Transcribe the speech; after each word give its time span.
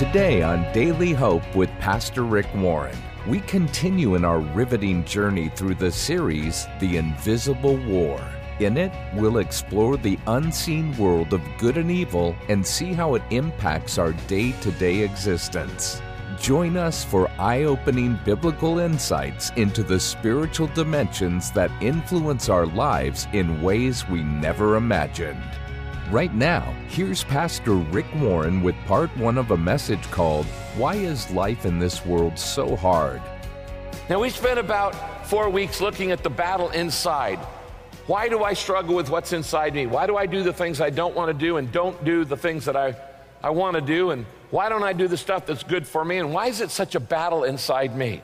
Today 0.00 0.40
on 0.40 0.62
Daily 0.72 1.12
Hope 1.12 1.54
with 1.54 1.68
Pastor 1.78 2.22
Rick 2.22 2.46
Warren, 2.54 2.96
we 3.28 3.40
continue 3.40 4.14
in 4.14 4.24
our 4.24 4.40
riveting 4.40 5.04
journey 5.04 5.50
through 5.50 5.74
the 5.74 5.92
series, 5.92 6.66
The 6.80 6.96
Invisible 6.96 7.76
War. 7.76 8.18
In 8.60 8.78
it, 8.78 8.92
we'll 9.14 9.36
explore 9.36 9.98
the 9.98 10.18
unseen 10.26 10.96
world 10.96 11.34
of 11.34 11.42
good 11.58 11.76
and 11.76 11.90
evil 11.90 12.34
and 12.48 12.66
see 12.66 12.94
how 12.94 13.14
it 13.14 13.22
impacts 13.28 13.98
our 13.98 14.12
day 14.26 14.52
to 14.62 14.72
day 14.72 15.00
existence. 15.00 16.00
Join 16.38 16.78
us 16.78 17.04
for 17.04 17.30
eye 17.38 17.64
opening 17.64 18.18
biblical 18.24 18.78
insights 18.78 19.50
into 19.56 19.82
the 19.82 20.00
spiritual 20.00 20.68
dimensions 20.68 21.50
that 21.50 21.70
influence 21.82 22.48
our 22.48 22.64
lives 22.64 23.28
in 23.34 23.60
ways 23.60 24.08
we 24.08 24.22
never 24.22 24.76
imagined. 24.76 25.44
Right 26.10 26.34
now, 26.34 26.62
here's 26.88 27.22
Pastor 27.22 27.74
Rick 27.74 28.06
Warren 28.16 28.64
with 28.64 28.74
part 28.86 29.16
one 29.16 29.38
of 29.38 29.52
a 29.52 29.56
message 29.56 30.02
called 30.10 30.44
Why 30.76 30.96
is 30.96 31.30
Life 31.30 31.64
in 31.64 31.78
This 31.78 32.04
World 32.04 32.36
So 32.36 32.74
Hard? 32.74 33.22
Now, 34.08 34.18
we 34.18 34.28
spent 34.28 34.58
about 34.58 35.28
four 35.28 35.48
weeks 35.48 35.80
looking 35.80 36.10
at 36.10 36.24
the 36.24 36.28
battle 36.28 36.70
inside. 36.70 37.38
Why 38.08 38.28
do 38.28 38.42
I 38.42 38.54
struggle 38.54 38.96
with 38.96 39.08
what's 39.08 39.32
inside 39.32 39.72
me? 39.72 39.86
Why 39.86 40.08
do 40.08 40.16
I 40.16 40.26
do 40.26 40.42
the 40.42 40.52
things 40.52 40.80
I 40.80 40.90
don't 40.90 41.14
want 41.14 41.28
to 41.28 41.32
do 41.46 41.58
and 41.58 41.70
don't 41.70 42.04
do 42.04 42.24
the 42.24 42.36
things 42.36 42.64
that 42.64 42.74
I, 42.74 42.96
I 43.40 43.50
want 43.50 43.76
to 43.76 43.80
do? 43.80 44.10
And 44.10 44.26
why 44.50 44.68
don't 44.68 44.82
I 44.82 44.92
do 44.92 45.06
the 45.06 45.16
stuff 45.16 45.46
that's 45.46 45.62
good 45.62 45.86
for 45.86 46.04
me? 46.04 46.18
And 46.18 46.32
why 46.32 46.48
is 46.48 46.60
it 46.60 46.72
such 46.72 46.96
a 46.96 47.00
battle 47.00 47.44
inside 47.44 47.96
me? 47.96 48.20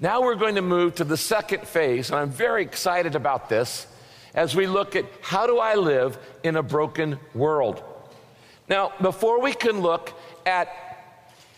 Now 0.00 0.20
we're 0.20 0.34
going 0.34 0.56
to 0.56 0.62
move 0.62 0.96
to 0.96 1.04
the 1.04 1.16
second 1.16 1.64
phase, 1.68 2.10
and 2.10 2.18
I'm 2.18 2.30
very 2.30 2.64
excited 2.64 3.14
about 3.14 3.48
this 3.48 3.86
as 4.34 4.54
we 4.54 4.66
look 4.66 4.96
at 4.96 5.04
how 5.22 5.46
do 5.46 5.58
I 5.58 5.74
live 5.74 6.18
in 6.42 6.56
a 6.56 6.62
broken 6.62 7.18
world. 7.34 7.82
Now, 8.68 8.92
before 9.00 9.40
we 9.40 9.52
can 9.52 9.80
look 9.80 10.12
at 10.46 10.68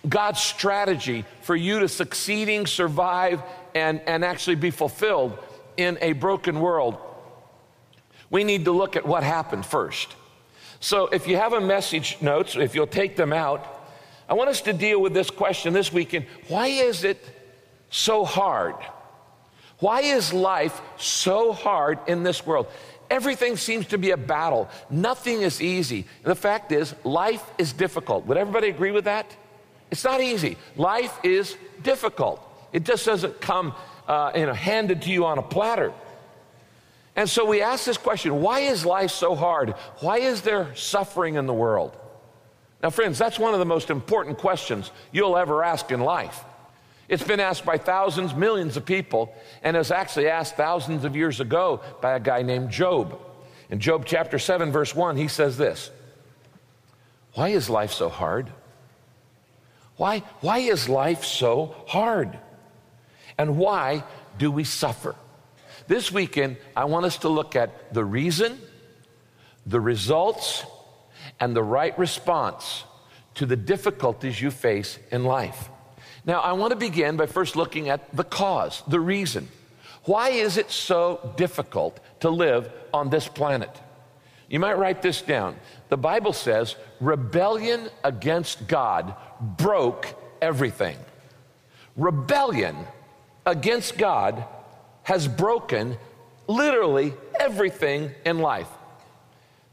God's 0.08 0.40
strategy 0.40 1.24
for 1.42 1.54
you 1.54 1.80
to 1.80 1.88
succeeding, 1.88 2.66
survive, 2.66 3.42
and, 3.74 4.00
and 4.06 4.24
actually 4.24 4.56
be 4.56 4.70
fulfilled 4.70 5.38
in 5.76 5.98
a 6.00 6.12
broken 6.12 6.60
world, 6.60 6.96
we 8.30 8.44
need 8.44 8.64
to 8.64 8.72
look 8.72 8.96
at 8.96 9.06
what 9.06 9.22
happened 9.22 9.66
first. 9.66 10.14
So, 10.80 11.06
if 11.06 11.28
you 11.28 11.36
have 11.36 11.52
a 11.52 11.60
message 11.60 12.16
notes, 12.20 12.56
if 12.56 12.74
you'll 12.74 12.86
take 12.88 13.14
them 13.14 13.32
out, 13.32 13.82
I 14.28 14.34
want 14.34 14.50
us 14.50 14.62
to 14.62 14.72
deal 14.72 15.00
with 15.00 15.14
this 15.14 15.30
question 15.30 15.72
this 15.72 15.92
weekend 15.92 16.26
why 16.48 16.68
is 16.68 17.04
it 17.04 17.22
so 17.90 18.24
hard? 18.24 18.74
Why 19.82 20.02
is 20.02 20.32
life 20.32 20.80
so 20.96 21.52
hard 21.52 21.98
in 22.06 22.22
this 22.22 22.46
world? 22.46 22.68
Everything 23.10 23.56
seems 23.56 23.88
to 23.88 23.98
be 23.98 24.12
a 24.12 24.16
battle. 24.16 24.70
Nothing 24.88 25.42
is 25.42 25.60
easy. 25.60 26.06
And 26.22 26.30
the 26.30 26.36
fact 26.36 26.70
is, 26.70 26.94
life 27.02 27.44
is 27.58 27.72
difficult. 27.72 28.24
Would 28.26 28.36
everybody 28.36 28.68
agree 28.68 28.92
with 28.92 29.06
that? 29.06 29.36
It's 29.90 30.04
not 30.04 30.20
easy. 30.20 30.56
Life 30.76 31.18
is 31.24 31.56
difficult. 31.82 32.40
It 32.72 32.84
just 32.84 33.04
doesn't 33.04 33.40
come 33.40 33.74
uh, 34.06 34.30
you 34.36 34.46
know, 34.46 34.52
handed 34.52 35.02
to 35.02 35.10
you 35.10 35.26
on 35.26 35.38
a 35.38 35.42
platter. 35.42 35.92
And 37.16 37.28
so 37.28 37.44
we 37.44 37.60
ask 37.60 37.84
this 37.84 37.98
question 37.98 38.40
why 38.40 38.60
is 38.60 38.86
life 38.86 39.10
so 39.10 39.34
hard? 39.34 39.70
Why 39.98 40.18
is 40.18 40.42
there 40.42 40.72
suffering 40.76 41.34
in 41.34 41.46
the 41.46 41.52
world? 41.52 41.96
Now, 42.84 42.90
friends, 42.90 43.18
that's 43.18 43.36
one 43.36 43.52
of 43.52 43.58
the 43.58 43.66
most 43.66 43.90
important 43.90 44.38
questions 44.38 44.92
you'll 45.10 45.36
ever 45.36 45.64
ask 45.64 45.90
in 45.90 45.98
life. 45.98 46.44
It's 47.12 47.22
been 47.22 47.40
asked 47.40 47.66
by 47.66 47.76
thousands, 47.76 48.34
millions 48.34 48.78
of 48.78 48.86
people, 48.86 49.34
and 49.62 49.76
was 49.76 49.90
actually 49.90 50.28
asked 50.28 50.56
thousands 50.56 51.04
of 51.04 51.14
years 51.14 51.40
ago 51.40 51.82
by 52.00 52.14
a 52.14 52.20
guy 52.20 52.40
named 52.40 52.70
Job. 52.70 53.20
In 53.68 53.80
Job 53.80 54.06
chapter 54.06 54.38
7, 54.38 54.72
verse 54.72 54.94
1, 54.94 55.18
he 55.18 55.28
says 55.28 55.58
this 55.58 55.90
Why 57.34 57.50
is 57.50 57.68
life 57.68 57.92
so 57.92 58.08
hard? 58.08 58.50
Why, 59.98 60.20
why 60.40 60.60
is 60.60 60.88
life 60.88 61.22
so 61.22 61.74
hard? 61.86 62.38
And 63.36 63.58
why 63.58 64.04
do 64.38 64.50
we 64.50 64.64
suffer? 64.64 65.14
This 65.88 66.10
weekend, 66.10 66.56
I 66.74 66.86
want 66.86 67.04
us 67.04 67.18
to 67.18 67.28
look 67.28 67.56
at 67.56 67.92
the 67.92 68.06
reason, 68.06 68.58
the 69.66 69.82
results, 69.82 70.64
and 71.38 71.54
the 71.54 71.62
right 71.62 71.96
response 71.98 72.84
to 73.34 73.44
the 73.44 73.56
difficulties 73.56 74.40
you 74.40 74.50
face 74.50 74.98
in 75.10 75.24
life. 75.24 75.68
Now, 76.24 76.40
I 76.40 76.52
want 76.52 76.70
to 76.70 76.76
begin 76.76 77.16
by 77.16 77.26
first 77.26 77.56
looking 77.56 77.88
at 77.88 78.14
the 78.14 78.24
cause, 78.24 78.82
the 78.86 79.00
reason. 79.00 79.48
Why 80.04 80.30
is 80.30 80.56
it 80.56 80.70
so 80.70 81.34
difficult 81.36 81.98
to 82.20 82.30
live 82.30 82.70
on 82.92 83.10
this 83.10 83.28
planet? 83.28 83.70
You 84.48 84.60
might 84.60 84.78
write 84.78 85.02
this 85.02 85.22
down. 85.22 85.56
The 85.88 85.96
Bible 85.96 86.32
says 86.32 86.76
rebellion 87.00 87.88
against 88.04 88.68
God 88.68 89.14
broke 89.40 90.14
everything. 90.40 90.96
Rebellion 91.96 92.76
against 93.46 93.96
God 93.98 94.44
has 95.04 95.26
broken 95.26 95.96
literally 96.46 97.14
everything 97.38 98.10
in 98.24 98.38
life. 98.38 98.68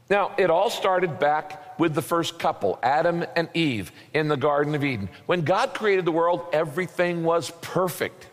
Now, 0.08 0.32
it 0.38 0.50
all 0.50 0.70
started 0.70 1.18
back 1.20 1.69
with 1.80 1.94
the 1.94 2.02
first 2.02 2.38
couple, 2.38 2.78
Adam 2.82 3.24
and 3.34 3.48
Eve, 3.54 3.90
in 4.12 4.28
the 4.28 4.36
Garden 4.36 4.74
of 4.74 4.84
Eden. 4.84 5.08
When 5.24 5.40
God 5.40 5.72
created 5.72 6.04
the 6.04 6.12
world, 6.12 6.44
everything 6.52 7.24
was 7.24 7.50
perfect, 7.62 8.26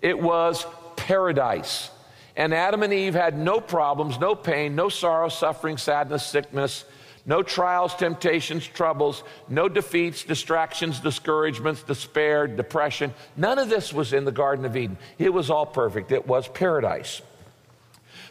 it 0.00 0.18
was 0.18 0.64
paradise. 0.96 1.90
And 2.36 2.54
Adam 2.54 2.82
and 2.82 2.94
Eve 2.94 3.12
had 3.12 3.36
no 3.36 3.60
problems, 3.60 4.18
no 4.18 4.34
pain, 4.34 4.74
no 4.74 4.88
sorrow, 4.88 5.28
suffering, 5.28 5.76
sadness, 5.76 6.24
sickness, 6.24 6.84
no 7.26 7.42
trials, 7.42 7.94
temptations, 7.94 8.66
troubles, 8.66 9.24
no 9.48 9.68
defeats, 9.68 10.22
distractions, 10.22 11.00
discouragements, 11.00 11.82
despair, 11.82 12.46
depression. 12.46 13.12
None 13.36 13.58
of 13.58 13.68
this 13.68 13.92
was 13.92 14.12
in 14.12 14.24
the 14.24 14.32
Garden 14.32 14.64
of 14.64 14.76
Eden. 14.76 14.96
It 15.18 15.32
was 15.32 15.50
all 15.50 15.66
perfect, 15.66 16.12
it 16.12 16.26
was 16.26 16.46
paradise. 16.48 17.20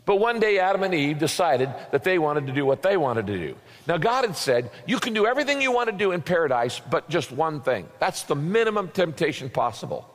But 0.06 0.16
one 0.16 0.40
day, 0.40 0.59
Adam 0.59 0.82
and 0.84 0.94
Eve 0.94 1.20
decided 1.20 1.70
that 1.92 2.03
they 2.03 2.18
wanted 2.18 2.48
to 2.48 2.53
do 2.53 2.66
what 2.66 2.82
they 2.82 2.98
wanted 2.98 3.28
to 3.28 3.38
do. 3.38 3.56
Now, 3.88 3.97
God 3.97 4.25
had 4.25 4.38
said, 4.38 4.72
You 4.86 5.00
can 5.00 5.14
do 5.14 5.25
everything 5.25 5.62
you 5.62 5.72
want 5.72 5.90
to 5.90 5.96
do 5.96 6.12
in 6.12 6.22
paradise, 6.22 6.80
but 6.80 7.09
just 7.09 7.31
one 7.31 7.62
thing. 7.62 7.88
That's 8.00 8.24
the 8.24 8.36
minimum 8.36 8.90
temptation 8.90 9.50
possible. 9.50 10.08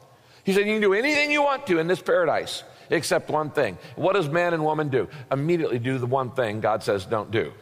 He 0.44 0.52
said, 0.52 0.66
You 0.66 0.74
can 0.74 0.82
do 0.82 0.94
anything 0.94 1.30
you 1.30 1.42
want 1.42 1.66
to 1.66 1.78
in 1.78 1.86
this 1.88 2.00
paradise, 2.00 2.62
except 2.90 3.28
one 3.30 3.50
thing. 3.50 3.76
What 3.96 4.12
does 4.12 4.28
man 4.28 4.54
and 4.54 4.64
woman 4.64 4.88
do? 4.88 5.08
Immediately 5.32 5.80
do 5.80 5.98
the 5.98 6.06
one 6.06 6.30
thing 6.30 6.60
God 6.60 6.82
says 6.82 7.04
don't 7.04 7.30
do. 7.30 7.52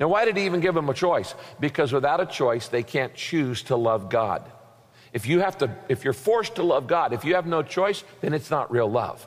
Now, 0.00 0.08
why 0.08 0.24
did 0.24 0.36
he 0.36 0.46
even 0.46 0.60
give 0.60 0.74
them 0.74 0.88
a 0.88 0.94
choice? 0.94 1.34
Because 1.60 1.92
without 1.92 2.20
a 2.20 2.26
choice, 2.26 2.68
they 2.68 2.82
can't 2.82 3.14
choose 3.14 3.62
to 3.64 3.76
love 3.76 4.08
God. 4.08 4.50
If 5.12 5.26
you 5.26 5.40
have 5.40 5.58
to, 5.58 5.76
if 5.88 6.04
you're 6.04 6.12
forced 6.12 6.56
to 6.56 6.62
love 6.62 6.86
God, 6.86 7.12
if 7.12 7.24
you 7.24 7.34
have 7.34 7.46
no 7.46 7.62
choice, 7.62 8.02
then 8.20 8.32
it's 8.32 8.50
not 8.50 8.70
real 8.72 8.90
love. 8.90 9.26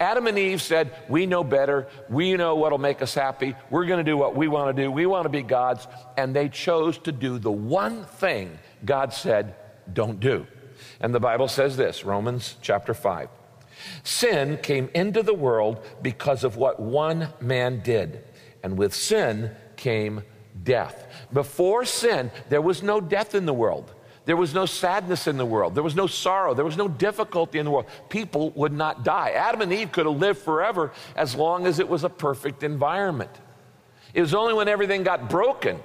Adam 0.00 0.26
and 0.26 0.38
Eve 0.38 0.60
said, 0.60 0.92
We 1.08 1.26
know 1.26 1.44
better. 1.44 1.88
We 2.08 2.36
know 2.36 2.56
what'll 2.56 2.78
make 2.78 3.02
us 3.02 3.14
happy. 3.14 3.54
We're 3.70 3.86
going 3.86 4.04
to 4.04 4.10
do 4.10 4.16
what 4.16 4.34
we 4.34 4.48
want 4.48 4.74
to 4.74 4.82
do. 4.82 4.90
We 4.90 5.06
want 5.06 5.24
to 5.24 5.30
be 5.30 5.42
God's. 5.42 5.86
And 6.16 6.34
they 6.34 6.48
chose 6.48 6.98
to 6.98 7.12
do 7.12 7.38
the 7.38 7.52
one 7.52 8.04
thing 8.04 8.58
God 8.84 9.12
said, 9.12 9.54
Don't 9.92 10.20
do. 10.20 10.46
And 11.00 11.14
the 11.14 11.20
Bible 11.20 11.48
says 11.48 11.76
this 11.76 12.04
Romans 12.04 12.56
chapter 12.62 12.94
5. 12.94 13.28
Sin 14.04 14.58
came 14.62 14.88
into 14.94 15.22
the 15.22 15.34
world 15.34 15.84
because 16.02 16.44
of 16.44 16.56
what 16.56 16.80
one 16.80 17.28
man 17.40 17.80
did. 17.80 18.24
And 18.62 18.78
with 18.78 18.94
sin 18.94 19.50
came 19.76 20.22
death. 20.62 21.06
Before 21.32 21.84
sin, 21.84 22.30
there 22.48 22.62
was 22.62 22.82
no 22.82 23.00
death 23.00 23.34
in 23.34 23.46
the 23.46 23.54
world. 23.54 23.92
There 24.24 24.36
was 24.36 24.54
no 24.54 24.66
sadness 24.66 25.26
in 25.26 25.36
the 25.36 25.46
world. 25.46 25.74
There 25.74 25.82
was 25.82 25.96
no 25.96 26.06
sorrow. 26.06 26.54
There 26.54 26.64
was 26.64 26.76
no 26.76 26.86
difficulty 26.86 27.58
in 27.58 27.64
the 27.64 27.70
world. 27.70 27.86
People 28.08 28.50
would 28.50 28.72
not 28.72 29.04
die. 29.04 29.30
Adam 29.30 29.62
and 29.62 29.72
Eve 29.72 29.90
could 29.90 30.06
have 30.06 30.16
lived 30.16 30.40
forever 30.40 30.92
as 31.16 31.34
long 31.34 31.66
as 31.66 31.80
it 31.80 31.88
was 31.88 32.04
a 32.04 32.08
perfect 32.08 32.62
environment. 32.62 33.30
It 34.14 34.20
was 34.20 34.34
only 34.34 34.54
when 34.54 34.68
everything 34.68 35.02
got 35.02 35.28
broken 35.28 35.80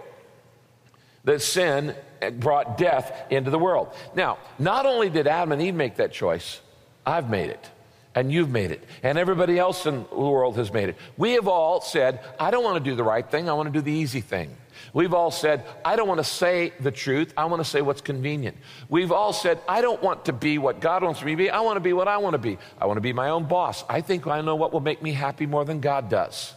that 1.24 1.42
sin 1.42 1.96
brought 2.40 2.78
death 2.78 3.26
into 3.32 3.50
the 3.50 3.60
world. 3.60 3.94
Now, 4.16 4.38
not 4.60 4.86
only 4.86 5.10
did 5.10 5.28
Adam 5.28 5.52
and 5.52 5.62
Eve 5.62 5.76
make 5.76 5.96
that 5.96 6.12
choice, 6.12 6.62
I've 7.06 7.30
made 7.30 7.50
it. 7.50 7.70
And 8.16 8.32
you've 8.32 8.50
made 8.50 8.72
it. 8.72 8.84
And 9.04 9.18
everybody 9.18 9.60
else 9.60 9.86
in 9.86 10.06
the 10.10 10.16
world 10.16 10.58
has 10.58 10.74
made 10.74 10.90
it. 10.90 10.96
We 11.18 11.34
have 11.34 11.48
all 11.48 11.82
said, 11.82 12.20
I 12.40 12.50
don't 12.50 12.64
want 12.64 12.84
to 12.84 12.90
do 12.90 12.96
the 12.96 13.04
right 13.04 13.30
thing. 13.30 13.50
I 13.50 13.54
want 13.54 13.68
to 13.68 13.74
do 13.74 13.82
the 13.82 13.92
easy 13.92 14.22
thing. 14.22 14.56
We've 14.94 15.14
all 15.14 15.32
said, 15.32 15.66
I 15.84 15.96
don't 15.96 16.08
want 16.08 16.20
to 16.20 16.24
say 16.24 16.74
the 16.80 16.92
truth. 16.92 17.34
I 17.38 17.46
want 17.46 17.64
to 17.64 17.70
say 17.70 17.82
what's 17.82 18.02
convenient. 18.02 18.58
We've 18.90 19.12
all 19.12 19.34
said, 19.34 19.60
I 19.68 19.82
don't 19.82 20.02
want 20.02 20.26
to 20.26 20.34
be 20.34 20.58
what 20.58 20.80
God 20.80 21.04
wants 21.04 21.24
me 21.24 21.32
to 21.32 21.38
be. 21.38 21.50
I 21.50 21.62
want 21.62 21.78
to 21.78 21.82
be 21.82 21.94
what 21.94 22.08
I 22.08 22.18
want 22.18 22.34
to 22.34 22.40
be. 22.40 22.58
I 22.80 22.86
want 22.86 22.98
to 22.98 23.02
be 23.02 23.14
my 23.14 23.30
own 23.30 23.46
boss. 23.46 23.84
I 23.90 24.02
think 24.02 24.28
I 24.28 24.42
know 24.42 24.56
what 24.56 24.74
will 24.74 24.80
make 24.80 25.02
me 25.02 25.12
happy 25.12 25.46
more 25.46 25.66
than 25.66 25.80
God 25.80 26.10
does. 26.10 26.54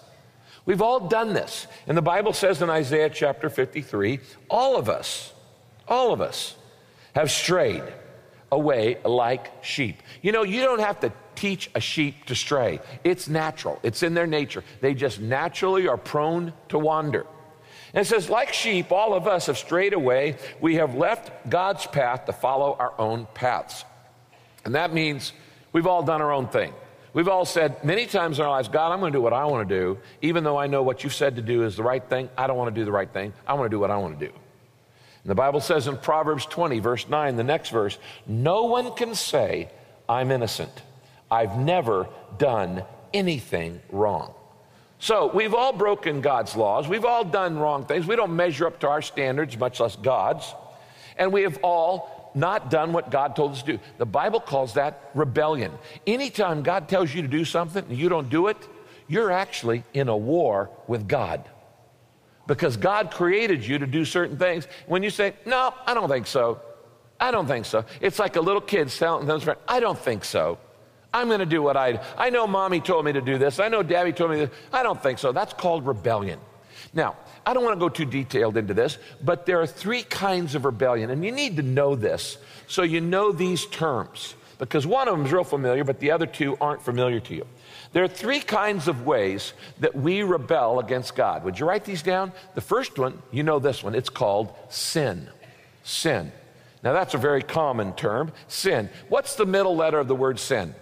We've 0.67 0.83
all 0.83 1.09
done 1.09 1.33
this. 1.33 1.67
And 1.87 1.97
the 1.97 2.03
Bible 2.03 2.33
says 2.33 2.63
in 2.63 2.71
Isaiah 2.71 3.11
chapter 3.11 3.49
53 3.49 4.21
all 4.49 4.77
of 4.77 4.89
us, 4.89 5.33
all 5.89 6.13
of 6.13 6.21
us 6.21 6.55
have 7.15 7.31
strayed 7.31 7.83
away 8.53 8.99
like 9.05 9.65
sheep. 9.65 10.03
You 10.23 10.33
know, 10.33 10.43
you 10.43 10.63
don't 10.63 10.81
have 10.81 11.01
to 11.01 11.13
teach 11.35 11.71
a 11.75 11.81
sheep 11.81 12.27
to 12.27 12.35
stray, 12.35 12.81
it's 13.03 13.29
natural, 13.29 13.79
it's 13.83 14.03
in 14.03 14.13
their 14.13 14.27
nature. 14.27 14.63
They 14.81 14.93
just 14.95 15.21
naturally 15.21 15.89
are 15.89 15.97
prone 15.97 16.53
to 16.69 16.79
wander. 16.79 17.27
And 17.93 18.03
it 18.03 18.09
says, 18.09 18.31
like 18.31 18.53
sheep, 18.53 18.93
all 18.93 19.15
of 19.15 19.27
us 19.27 19.47
have 19.47 19.59
strayed 19.59 19.93
away. 19.93 20.37
We 20.61 20.77
have 20.77 20.95
left 20.95 21.51
God's 21.51 21.87
path 21.87 22.27
to 22.27 22.33
follow 22.33 22.77
our 22.79 22.93
own 22.99 23.27
paths. 23.35 23.85
And 24.65 24.75
that 24.75 24.93
means 24.93 25.33
we've 25.73 25.87
all 25.87 26.03
done 26.03 26.23
our 26.23 26.33
own 26.33 26.49
thing. 26.49 26.73
We've 27.13 27.29
all 27.29 27.45
said 27.45 27.83
many 27.83 28.07
times 28.07 28.39
in 28.39 28.45
our 28.45 28.51
lives, 28.51 28.69
God, 28.69 28.93
I'm 28.93 29.01
going 29.01 29.13
to 29.13 29.19
do 29.19 29.23
what 29.23 29.33
I 29.33 29.45
want 29.47 29.69
to 29.69 29.75
do, 29.75 29.99
even 30.23 30.45
though 30.45 30.57
I 30.57 30.69
know 30.69 30.83
what 30.85 31.03
you've 31.03 31.15
said 31.15 31.37
to 31.37 31.43
do 31.43 31.65
is 31.65 31.77
the 31.77 31.83
right 31.83 32.05
thing. 32.09 32.29
I 32.39 32.47
don't 32.47 32.57
want 32.57 32.73
to 32.73 32.81
do 32.81 32.85
the 32.85 32.93
right 32.93 33.13
thing. 33.13 33.33
I 33.47 33.55
want 33.55 33.67
to 33.67 33.75
do 33.75 33.81
what 33.81 33.91
I 33.91 33.97
want 33.97 34.21
to 34.21 34.27
do. 34.27 34.33
And 34.33 35.31
the 35.31 35.35
Bible 35.35 35.61
says 35.61 35.89
in 35.89 35.97
Proverbs 35.97 36.47
20, 36.47 36.79
verse 36.79 37.09
9, 37.09 37.37
the 37.37 37.45
next 37.45 37.71
verse, 37.71 37.99
no 38.27 38.67
one 38.67 38.95
can 38.95 39.17
say, 39.17 39.69
I'm 40.09 40.31
innocent. 40.31 40.71
I've 41.31 41.59
never 41.59 42.09
done 42.39 42.85
anything 43.13 43.81
wrong. 43.91 44.35
So 45.00 45.31
we've 45.32 45.55
all 45.55 45.73
broken 45.73 46.20
God's 46.20 46.55
laws. 46.55 46.87
We've 46.87 47.06
all 47.06 47.25
done 47.25 47.58
wrong 47.58 47.87
things. 47.87 48.06
We 48.06 48.17
don't 48.17 48.37
measure 48.37 48.67
up 48.67 48.81
to 48.81 48.88
our 48.88 49.00
standards, 49.00 49.56
much 49.56 49.81
less 49.81 49.97
God's. 49.97 50.55
And 51.17 51.32
we 51.32 51.43
have 51.43 51.58
all 51.62 52.31
not 52.35 52.70
done 52.70 52.93
what 52.93 53.11
God 53.11 53.35
told 53.35 53.52
us 53.52 53.62
to 53.62 53.73
do. 53.73 53.79
The 53.97 54.06
Bible 54.06 54.41
calls 54.41 54.75
that 54.75 55.11
rebellion. 55.14 55.73
Anytime 56.06 56.62
God 56.62 56.87
tells 56.87 57.14
you 57.14 57.23
to 57.23 57.29
do 57.29 57.47
something 57.47 57.82
and 57.88 57.99
you 57.99 58.11
don't 58.11 58.29
do 58.29 58.49
it, 58.49 58.58
you're 59.08 59.32
actually 59.32 59.85
in 59.94 60.08
a 60.08 60.17
war 60.17 60.70
with 60.87 61.08
God. 61.08 61.49
Because 62.47 62.76
God 62.76 63.11
created 63.11 63.67
you 63.67 63.79
to 63.79 63.87
do 63.87 64.05
certain 64.05 64.37
things. 64.37 64.69
When 64.87 65.02
you 65.02 65.11
say, 65.11 65.32
No, 65.47 65.75
I 65.87 65.94
don't 65.94 66.11
think 66.11 66.26
so, 66.26 66.61
I 67.19 67.31
don't 67.31 67.47
think 67.47 67.64
so. 67.64 67.87
It's 68.02 68.19
like 68.19 68.37
a 68.37 68.41
little 68.41 68.61
kid 68.61 68.91
telling 68.91 69.26
his 69.26 69.44
friend, 69.44 69.58
I 69.67 69.81
don't 69.81 69.99
think 69.99 70.25
so. 70.25 70.58
I'm 71.12 71.29
going 71.29 71.41
to 71.41 71.47
do 71.47 71.62
what 71.62 71.77
I 71.77 72.01
I 72.17 72.31
know 72.31 72.47
mommy 72.47 72.81
told 72.81 73.05
me 73.05 73.12
to 73.12 73.21
do 73.21 73.39
this. 73.39 73.61
I 73.61 73.69
know 73.69 73.83
daddy 73.83 74.12
told 74.12 74.31
me 74.31 74.37
this. 74.39 74.51
I 74.73 74.83
don't 74.83 75.03
think 75.03 75.19
so. 75.19 75.33
That's 75.33 75.53
called 75.53 75.87
rebellion. 75.87 76.39
Now, 76.93 77.17
I 77.47 77.55
don't 77.55 77.65
want 77.65 77.77
to 77.77 77.81
go 77.81 77.89
too 77.89 78.05
detailed 78.05 78.57
into 78.57 78.75
this, 78.75 78.99
but 79.23 79.47
there 79.47 79.61
are 79.61 79.67
three 79.67 80.03
kinds 80.03 80.55
of 80.55 80.65
rebellion, 80.65 81.11
and 81.11 81.25
you 81.25 81.33
need 81.33 81.57
to 81.57 81.62
know 81.62 81.95
this 81.95 82.39
so 82.67 82.83
you 82.83 83.01
know 83.01 83.33
these 83.33 83.67
terms 83.67 84.35
because 84.59 84.87
one 84.87 85.09
of 85.09 85.17
them 85.17 85.27
is 85.27 85.33
real 85.33 85.43
familiar, 85.43 85.85
but 85.85 86.01
the 86.01 86.11
other 86.11 86.27
two 86.27 86.57
aren't 86.61 86.83
familiar 86.83 87.19
to 87.19 87.35
you. 87.35 87.47
There 87.93 88.05
are 88.05 88.09
three 88.09 88.41
kinds 88.41 88.89
of 88.89 89.07
ways 89.07 89.55
that 89.81 89.97
we 89.97 90.23
rebel 90.23 90.81
against 90.81 91.17
God. 91.17 91.45
Would 91.45 91.59
you 91.59 91.67
write 91.67 91.85
these 91.85 92.03
down? 92.03 92.33
The 92.55 92.61
first 92.61 92.99
one, 92.99 93.23
you 93.33 93.43
know 93.43 93.59
this 93.59 93.83
one, 93.83 93.95
it's 93.95 94.11
called 94.11 94.55
sin. 94.69 95.29
Sin. 95.83 96.31
Now, 96.85 96.93
that's 96.93 97.15
a 97.15 97.19
very 97.19 97.43
common 97.43 97.95
term, 97.95 98.33
sin. 98.49 98.91
What's 99.09 99.35
the 99.35 99.47
middle 99.47 99.77
letter 99.77 99.99
of 99.99 100.09
the 100.09 100.15
word 100.15 100.39
sin? 100.39 100.75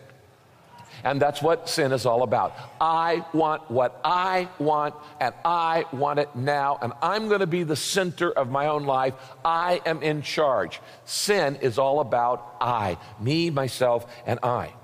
And 1.04 1.20
that's 1.20 1.40
what 1.40 1.68
sin 1.68 1.92
is 1.92 2.06
all 2.06 2.22
about. 2.22 2.56
I 2.80 3.24
want 3.32 3.70
what 3.70 4.00
I 4.04 4.48
want, 4.58 4.94
and 5.20 5.34
I 5.44 5.84
want 5.92 6.18
it 6.18 6.34
now, 6.34 6.78
and 6.80 6.92
I'm 7.02 7.28
going 7.28 7.40
to 7.40 7.46
be 7.46 7.62
the 7.62 7.76
center 7.76 8.30
of 8.30 8.50
my 8.50 8.66
own 8.66 8.84
life. 8.84 9.14
I 9.44 9.80
am 9.86 10.02
in 10.02 10.22
charge. 10.22 10.80
Sin 11.04 11.56
is 11.56 11.78
all 11.78 12.00
about 12.00 12.56
I, 12.60 12.98
me, 13.20 13.50
myself, 13.50 14.06
and 14.26 14.38
I. 14.42 14.74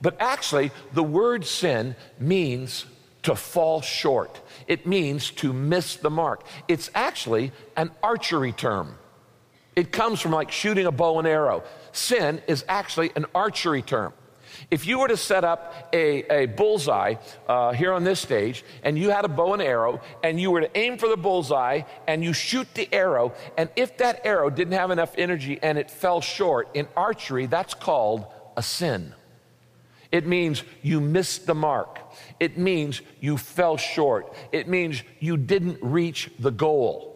But 0.00 0.16
actually, 0.20 0.70
the 0.92 1.02
word 1.02 1.44
sin 1.44 1.96
means 2.18 2.86
to 3.22 3.34
fall 3.34 3.80
short, 3.80 4.38
it 4.66 4.86
means 4.86 5.30
to 5.30 5.52
miss 5.52 5.96
the 5.96 6.10
mark. 6.10 6.44
It's 6.68 6.90
actually 6.94 7.52
an 7.76 7.90
archery 8.02 8.52
term. 8.52 8.96
It 9.74 9.90
comes 9.92 10.20
from 10.20 10.32
like 10.32 10.52
shooting 10.52 10.86
a 10.86 10.92
bow 10.92 11.18
and 11.18 11.26
arrow. 11.26 11.64
Sin 11.92 12.42
is 12.46 12.64
actually 12.68 13.10
an 13.16 13.26
archery 13.34 13.82
term. 13.82 14.12
If 14.70 14.86
you 14.86 14.98
were 14.98 15.08
to 15.08 15.16
set 15.16 15.44
up 15.44 15.88
a, 15.92 16.42
a 16.42 16.46
bullseye 16.46 17.14
uh, 17.48 17.72
here 17.72 17.92
on 17.92 18.04
this 18.04 18.20
stage, 18.20 18.64
and 18.82 18.98
you 18.98 19.10
had 19.10 19.24
a 19.24 19.28
bow 19.28 19.52
and 19.52 19.62
arrow, 19.62 20.00
and 20.22 20.40
you 20.40 20.50
were 20.50 20.62
to 20.62 20.78
aim 20.78 20.98
for 20.98 21.08
the 21.08 21.16
bullseye, 21.16 21.82
and 22.06 22.24
you 22.24 22.32
shoot 22.32 22.66
the 22.74 22.88
arrow, 22.92 23.34
and 23.56 23.68
if 23.76 23.96
that 23.98 24.24
arrow 24.24 24.50
didn't 24.50 24.74
have 24.74 24.90
enough 24.90 25.14
energy 25.18 25.58
and 25.62 25.78
it 25.78 25.90
fell 25.90 26.20
short 26.20 26.68
in 26.74 26.88
archery, 26.96 27.46
that's 27.46 27.74
called 27.74 28.26
a 28.56 28.62
sin. 28.62 29.14
It 30.10 30.26
means 30.26 30.62
you 30.82 31.00
missed 31.00 31.46
the 31.46 31.54
mark. 31.54 31.98
It 32.38 32.56
means 32.56 33.02
you 33.20 33.36
fell 33.36 33.76
short. 33.76 34.32
It 34.52 34.68
means 34.68 35.02
you 35.18 35.36
didn't 35.36 35.78
reach 35.82 36.30
the 36.38 36.52
goal. 36.52 37.14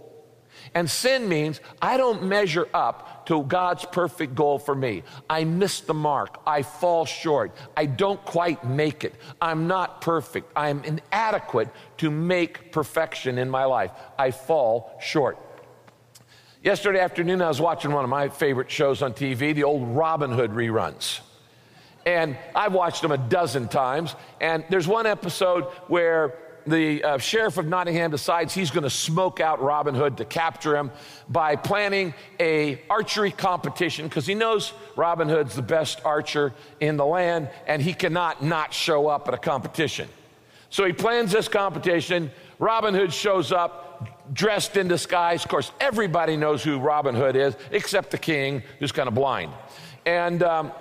And 0.74 0.90
sin 0.90 1.28
means 1.28 1.60
I 1.80 1.96
don't 1.96 2.24
measure 2.24 2.66
up 2.74 3.17
to 3.28 3.42
God's 3.42 3.84
perfect 3.84 4.34
goal 4.34 4.58
for 4.58 4.74
me. 4.74 5.02
I 5.28 5.44
miss 5.44 5.80
the 5.80 5.92
mark. 5.92 6.40
I 6.46 6.62
fall 6.62 7.04
short. 7.04 7.54
I 7.76 7.84
don't 7.84 8.24
quite 8.24 8.64
make 8.64 9.04
it. 9.04 9.14
I'm 9.38 9.66
not 9.66 10.00
perfect. 10.00 10.50
I'm 10.56 10.82
inadequate 10.82 11.68
to 11.98 12.10
make 12.10 12.72
perfection 12.72 13.36
in 13.36 13.50
my 13.50 13.66
life. 13.66 13.90
I 14.18 14.30
fall 14.30 14.96
short. 14.98 15.36
Yesterday 16.62 17.00
afternoon, 17.00 17.42
I 17.42 17.48
was 17.48 17.60
watching 17.60 17.92
one 17.92 18.02
of 18.02 18.08
my 18.08 18.30
favorite 18.30 18.70
shows 18.70 19.02
on 19.02 19.12
TV, 19.12 19.54
the 19.54 19.64
old 19.64 19.86
Robin 19.88 20.32
Hood 20.32 20.52
reruns. 20.52 21.20
And 22.06 22.34
I've 22.54 22.72
watched 22.72 23.02
them 23.02 23.12
a 23.12 23.18
dozen 23.18 23.68
times. 23.68 24.14
And 24.40 24.64
there's 24.70 24.88
one 24.88 25.04
episode 25.04 25.64
where 25.88 26.34
the 26.68 27.02
uh, 27.02 27.18
sheriff 27.18 27.56
of 27.56 27.66
Nottingham 27.66 28.10
decides 28.10 28.54
he's 28.54 28.70
going 28.70 28.84
to 28.84 28.90
smoke 28.90 29.40
out 29.40 29.62
Robin 29.62 29.94
Hood 29.94 30.16
to 30.18 30.24
capture 30.24 30.76
him 30.76 30.90
by 31.28 31.56
planning 31.56 32.14
a 32.38 32.80
archery 32.88 33.30
competition 33.30 34.06
because 34.06 34.26
he 34.26 34.34
knows 34.34 34.72
Robin 34.96 35.28
Hood's 35.28 35.54
the 35.54 35.62
best 35.62 36.00
archer 36.04 36.52
in 36.80 36.96
the 36.96 37.06
land 37.06 37.48
and 37.66 37.82
he 37.82 37.94
cannot 37.94 38.42
not 38.42 38.72
show 38.72 39.08
up 39.08 39.28
at 39.28 39.34
a 39.34 39.38
competition. 39.38 40.08
So 40.70 40.84
he 40.84 40.92
plans 40.92 41.32
this 41.32 41.48
competition. 41.48 42.30
Robin 42.58 42.94
Hood 42.94 43.12
shows 43.12 43.52
up 43.52 44.34
dressed 44.34 44.76
in 44.76 44.88
disguise. 44.88 45.44
Of 45.44 45.50
course, 45.50 45.72
everybody 45.80 46.36
knows 46.36 46.62
who 46.62 46.78
Robin 46.78 47.14
Hood 47.14 47.36
is 47.36 47.56
except 47.70 48.10
the 48.10 48.18
king 48.18 48.62
who's 48.78 48.92
kind 48.92 49.08
of 49.08 49.14
blind. 49.14 49.52
And 50.04 50.42
um, 50.42 50.72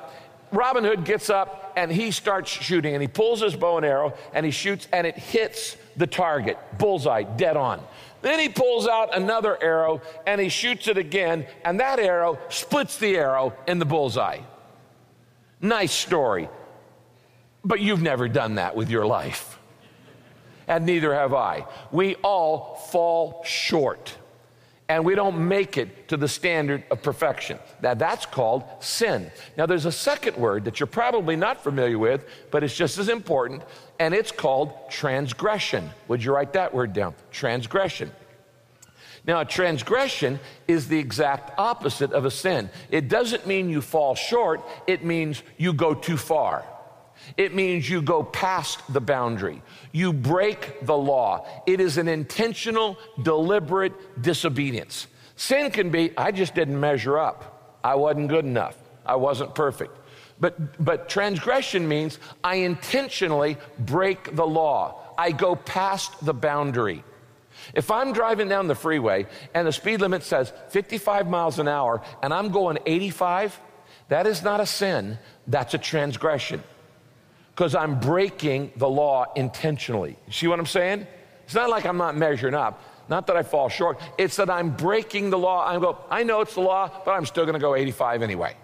Robin 0.52 0.84
Hood 0.84 1.04
gets 1.04 1.30
up 1.30 1.74
and 1.76 1.92
he 1.92 2.12
starts 2.12 2.50
shooting 2.50 2.94
and 2.94 3.02
he 3.02 3.08
pulls 3.08 3.42
his 3.42 3.56
bow 3.56 3.78
and 3.78 3.86
arrow 3.86 4.14
and 4.34 4.46
he 4.46 4.52
shoots 4.52 4.88
and 4.94 5.06
it 5.06 5.18
hits 5.18 5.78
the 5.98 6.08
target, 6.08 6.58
bullseye, 6.78 7.24
dead 7.24 7.58
on. 7.58 7.82
Then 8.22 8.40
he 8.40 8.50
pulls 8.50 8.88
out 8.88 9.16
another 9.16 9.62
arrow 9.62 10.02
and 10.26 10.40
he 10.40 10.50
shoots 10.50 10.88
it 10.88 10.98
again, 10.98 11.46
and 11.64 11.80
that 11.80 12.00
arrow 12.00 12.40
splits 12.50 12.98
the 12.98 13.16
arrow 13.16 13.54
in 13.68 13.80
the 13.80 13.86
bullseye. 13.86 14.40
Nice 15.62 15.92
story. 15.92 16.50
But 17.64 17.80
you've 17.80 18.02
never 18.02 18.28
done 18.28 18.56
that 18.56 18.76
with 18.76 18.90
your 18.90 19.06
life. 19.06 19.60
And 20.68 20.86
neither 20.86 21.14
have 21.14 21.34
I. 21.34 21.66
We 21.92 22.16
all 22.16 22.76
fall 22.92 23.44
short 23.46 24.18
and 24.90 25.04
we 25.04 25.16
don't 25.16 25.48
make 25.48 25.78
it 25.78 26.08
to 26.08 26.18
the 26.18 26.28
standard 26.28 26.84
of 26.90 27.02
perfection. 27.02 27.60
Now, 27.82 27.94
that's 27.94 28.26
called 28.26 28.64
sin. 28.80 29.32
Now, 29.58 29.66
there's 29.66 29.86
a 29.86 29.92
second 29.92 30.38
word 30.38 30.66
that 30.66 30.80
you're 30.80 30.88
probably 30.88 31.36
not 31.36 31.62
familiar 31.62 32.00
with, 32.00 32.26
but 32.52 32.64
it's 32.64 32.76
just 32.76 32.98
as 32.98 33.10
important, 33.10 33.64
and 34.00 34.14
it's 34.14 34.32
called 34.32 34.74
transgression. 34.90 35.90
Would 36.08 36.24
you 36.24 36.34
write 36.34 36.54
that 36.54 36.74
word 36.74 36.94
down? 36.94 37.16
Transgression. 37.32 38.12
Now, 39.26 39.42
a 39.42 39.46
transgression 39.46 40.40
is 40.70 40.88
the 40.88 40.98
exact 40.98 41.60
opposite 41.60 42.14
of 42.14 42.24
a 42.24 42.32
sin. 42.32 42.70
It 42.90 43.10
doesn't 43.10 43.46
mean 43.46 43.70
you 43.70 43.82
fall 43.82 44.16
short, 44.16 44.62
it 44.88 45.04
means 45.04 45.44
you 45.58 45.74
go 45.74 45.94
too 45.94 46.16
far. 46.16 46.64
It 47.36 47.54
means 47.54 47.90
you 47.90 48.02
go 48.02 48.24
past 48.24 48.82
the 48.94 49.02
boundary. 49.02 49.62
You 49.92 50.14
break 50.14 50.86
the 50.86 50.98
law. 50.98 51.46
It 51.66 51.82
is 51.82 51.98
an 51.98 52.08
intentional, 52.08 52.98
deliberate 53.22 54.22
disobedience. 54.22 55.08
Sin 55.36 55.72
can 55.72 55.90
be, 55.90 56.18
I 56.18 56.32
just 56.32 56.56
didn't 56.56 56.80
measure 56.80 57.18
up. 57.18 57.80
I 57.84 57.96
wasn't 57.96 58.30
good 58.30 58.46
enough. 58.46 58.78
I 59.06 59.16
wasn't 59.16 59.54
perfect. 59.56 59.96
But, 60.40 60.84
but 60.84 61.10
transgression 61.10 61.88
means 61.88 62.20
I 62.44 62.56
intentionally 62.56 63.58
break 63.80 64.36
the 64.36 64.46
law. 64.46 65.02
I 65.18 65.32
go 65.32 65.56
past 65.56 66.24
the 66.24 66.34
boundary. 66.34 67.04
If 67.74 67.90
I'm 67.90 68.14
driving 68.14 68.48
down 68.48 68.68
the 68.68 68.76
freeway 68.76 69.26
and 69.54 69.68
the 69.68 69.72
speed 69.72 70.00
limit 70.00 70.24
says 70.24 70.54
55 70.70 71.28
miles 71.28 71.60
an 71.60 71.68
hour 71.68 72.02
and 72.22 72.34
I'm 72.34 72.50
going 72.50 72.78
85, 72.86 73.60
that 74.10 74.28
is 74.28 74.44
not 74.44 74.60
a 74.60 74.66
sin, 74.66 75.18
that's 75.48 75.74
a 75.74 75.80
transgression 75.80 76.64
because 77.58 77.74
I'm 77.74 78.00
breaking 78.00 78.72
the 78.76 78.88
law 78.88 79.26
intentionally. 79.36 80.16
You 80.28 80.32
see 80.32 80.48
what 80.48 80.60
I'm 80.60 80.68
saying? 80.68 81.08
It's 81.46 81.56
not 81.56 81.72
like 81.72 81.88
I'm 81.88 81.98
not 81.98 82.16
measuring 82.16 82.54
up. 82.54 82.84
Not 83.10 83.26
that 83.26 83.36
I 83.36 83.42
fall 83.42 83.68
short. 83.68 84.00
It's 84.20 84.36
that 84.36 84.48
I'm 84.48 84.76
breaking 84.76 85.32
the 85.32 85.40
law. 85.40 85.68
I 85.68 85.80
go, 85.80 85.98
I 86.12 86.22
know 86.22 86.42
it's 86.42 86.54
the 86.54 86.62
law, 86.62 87.02
but 87.04 87.14
I'm 87.14 87.26
still 87.26 87.46
going 87.46 87.56
to 87.56 87.60
go 87.60 87.74
85 87.74 88.22
anyway. 88.22 88.56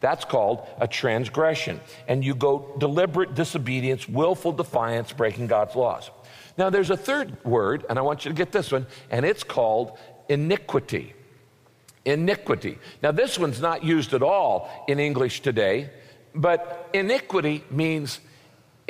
That's 0.00 0.26
called 0.26 0.68
a 0.78 0.86
transgression. 0.86 1.80
And 2.06 2.22
you 2.22 2.34
go 2.34 2.74
deliberate 2.76 3.34
disobedience, 3.34 4.06
willful 4.06 4.52
defiance, 4.52 5.14
breaking 5.14 5.46
God's 5.46 5.74
laws. 5.74 6.10
Now, 6.58 6.68
there's 6.68 6.90
a 6.90 6.96
third 6.96 7.42
word, 7.46 7.86
and 7.88 7.98
I 7.98 8.02
want 8.02 8.26
you 8.26 8.32
to 8.32 8.36
get 8.36 8.52
this 8.52 8.70
one, 8.70 8.86
and 9.10 9.24
it's 9.24 9.44
called 9.44 9.96
iniquity. 10.28 11.14
Iniquity. 12.04 12.78
Now, 13.02 13.12
this 13.12 13.38
one's 13.38 13.62
not 13.62 13.82
used 13.82 14.12
at 14.12 14.22
all 14.22 14.68
in 14.88 14.98
English 14.98 15.40
today, 15.40 15.88
but 16.34 16.90
iniquity 16.92 17.64
means 17.70 18.20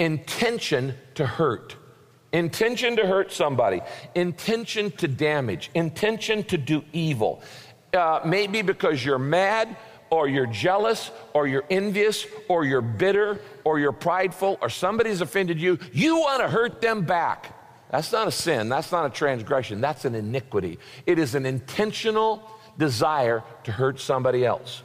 intention 0.02 0.94
to 1.14 1.24
hurt. 1.24 1.76
intention 2.32 2.96
to 2.96 3.06
hurt 3.06 3.30
somebody, 3.30 3.82
intention 4.14 4.90
to 4.92 5.06
damage, 5.06 5.70
intention 5.74 6.42
to 6.42 6.56
do 6.56 6.82
evil. 6.94 7.42
Uh, 7.92 8.20
maybe 8.24 8.62
because 8.62 9.04
you're 9.04 9.18
mad 9.18 9.76
or 10.08 10.28
you're 10.28 10.46
jealous 10.46 11.10
or 11.34 11.46
you're 11.46 11.64
envious 11.68 12.26
or 12.48 12.64
you're 12.64 12.80
bitter 12.80 13.38
or 13.64 13.78
you're 13.78 13.92
prideful 13.92 14.58
or 14.62 14.70
somebody's 14.70 15.20
offended 15.20 15.60
you, 15.60 15.78
you 15.92 16.16
want 16.16 16.40
to 16.40 16.48
hurt 16.48 16.80
them 16.80 17.02
back. 17.02 17.54
That's 17.90 18.10
not 18.10 18.26
a 18.26 18.32
sin. 18.32 18.70
That's 18.70 18.90
not 18.90 19.04
a 19.04 19.10
transgression. 19.10 19.82
That's 19.82 20.06
an 20.06 20.14
iniquity. 20.14 20.78
It 21.04 21.18
is 21.18 21.34
an 21.34 21.44
intentional 21.44 22.50
desire 22.78 23.44
to 23.64 23.72
hurt 23.72 24.00
somebody 24.00 24.46
else. 24.46 24.82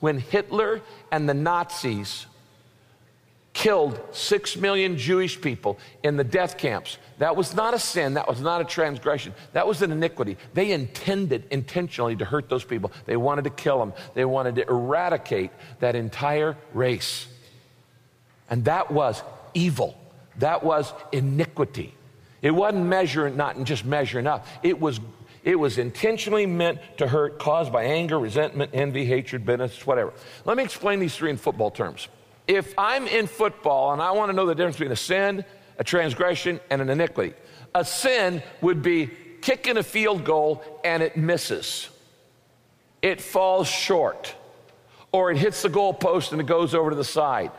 When 0.00 0.18
Hitler 0.18 0.82
and 1.10 1.26
the 1.26 1.34
Nazis 1.34 2.26
killed 3.64 3.98
six 4.12 4.58
million 4.58 4.98
Jewish 4.98 5.40
people 5.40 5.78
in 6.02 6.18
the 6.18 6.22
death 6.22 6.58
camps. 6.58 6.98
That 7.16 7.34
was 7.34 7.54
not 7.54 7.72
a 7.72 7.78
sin. 7.78 8.12
That 8.12 8.28
was 8.28 8.42
not 8.42 8.60
a 8.60 8.64
transgression. 8.64 9.32
That 9.54 9.66
was 9.66 9.80
an 9.80 9.90
iniquity. 9.90 10.36
They 10.52 10.72
intended 10.72 11.44
intentionally 11.50 12.14
to 12.16 12.26
hurt 12.26 12.50
those 12.50 12.62
people. 12.62 12.92
They 13.06 13.16
wanted 13.16 13.44
to 13.44 13.50
kill 13.50 13.78
them, 13.78 13.94
they 14.12 14.26
wanted 14.26 14.56
to 14.56 14.68
eradicate 14.68 15.50
that 15.80 15.94
entire 15.96 16.58
race. 16.74 17.26
And 18.50 18.66
that 18.66 18.90
was 18.90 19.22
evil. 19.54 19.96
That 20.40 20.62
was 20.62 20.92
iniquity. 21.10 21.94
It 22.42 22.50
wasn't 22.50 22.84
measuring, 22.84 23.38
not 23.38 23.64
just 23.64 23.86
measuring 23.86 24.26
up. 24.26 24.46
It 24.62 24.78
was, 24.78 25.00
it 25.42 25.58
was 25.58 25.78
intentionally 25.78 26.44
meant 26.44 26.80
to 26.98 27.08
hurt, 27.08 27.38
caused 27.38 27.72
by 27.72 27.84
anger, 27.84 28.18
resentment, 28.18 28.72
envy, 28.74 29.06
hatred, 29.06 29.46
bitterness, 29.46 29.86
whatever. 29.86 30.12
Let 30.44 30.58
me 30.58 30.64
explain 30.64 30.98
these 31.00 31.16
three 31.16 31.30
in 31.30 31.38
football 31.38 31.70
terms. 31.70 32.08
If 32.46 32.74
I'm 32.76 33.06
in 33.06 33.26
football 33.26 33.92
and 33.92 34.02
I 34.02 34.10
want 34.12 34.30
to 34.30 34.36
know 34.36 34.46
the 34.46 34.54
difference 34.54 34.76
between 34.76 34.92
a 34.92 34.96
sin, 34.96 35.44
a 35.78 35.84
transgression, 35.84 36.60
and 36.70 36.82
an 36.82 36.90
iniquity, 36.90 37.34
a 37.74 37.84
sin 37.84 38.42
would 38.60 38.82
be 38.82 39.10
kicking 39.40 39.76
a 39.76 39.82
field 39.82 40.24
goal 40.24 40.62
and 40.84 41.02
it 41.02 41.16
misses. 41.16 41.88
It 43.02 43.20
falls 43.20 43.68
short, 43.68 44.34
or 45.12 45.30
it 45.30 45.36
hits 45.36 45.62
the 45.62 45.68
goalpost 45.68 46.32
and 46.32 46.40
it 46.40 46.46
goes 46.46 46.74
over 46.74 46.90
to 46.90 46.96
the 46.96 47.04
side. 47.04 47.50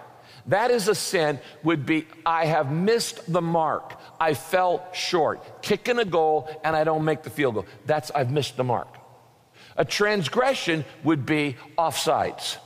That 0.48 0.70
is 0.70 0.88
a 0.88 0.96
sin, 0.96 1.40
would 1.64 1.86
be 1.86 2.08
I 2.26 2.46
have 2.46 2.72
missed 2.72 3.32
the 3.32 3.42
mark. 3.42 4.00
I 4.20 4.36
fell 4.36 4.88
short. 4.94 5.64
Kicking 5.64 5.98
a 5.98 6.06
goal 6.06 6.50
and 6.64 6.76
I 6.76 6.84
don't 6.84 7.04
make 7.04 7.24
the 7.24 7.32
field 7.32 7.56
goal. 7.56 7.66
That's 7.86 8.12
I've 8.12 8.32
missed 8.32 8.56
the 8.56 8.64
mark. 8.64 8.88
A 9.78 9.84
transgression 9.84 10.86
would 11.04 11.26
be 11.26 11.58
offsides. 11.78 12.58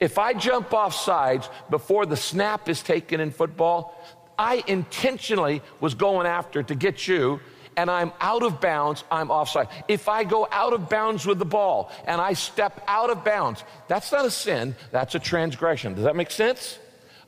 If 0.00 0.18
I 0.18 0.32
jump 0.32 0.72
off 0.72 0.94
sides 0.94 1.48
before 1.68 2.06
the 2.06 2.16
snap 2.16 2.68
is 2.68 2.82
taken 2.82 3.20
in 3.20 3.30
football, 3.30 4.02
I 4.38 4.64
intentionally 4.66 5.62
was 5.80 5.94
going 5.94 6.26
after 6.26 6.62
to 6.62 6.74
get 6.74 7.06
you 7.06 7.40
and 7.76 7.90
I'm 7.90 8.12
out 8.20 8.42
of 8.42 8.60
bounds, 8.60 9.04
I'm 9.10 9.30
offside. 9.30 9.68
If 9.88 10.08
I 10.08 10.24
go 10.24 10.48
out 10.50 10.72
of 10.72 10.88
bounds 10.88 11.24
with 11.24 11.38
the 11.38 11.44
ball 11.44 11.92
and 12.04 12.20
I 12.20 12.32
step 12.32 12.82
out 12.88 13.10
of 13.10 13.24
bounds, 13.24 13.62
that's 13.88 14.10
not 14.12 14.24
a 14.24 14.30
sin, 14.30 14.74
that's 14.90 15.14
a 15.14 15.18
transgression. 15.18 15.94
Does 15.94 16.04
that 16.04 16.16
make 16.16 16.30
sense? 16.30 16.78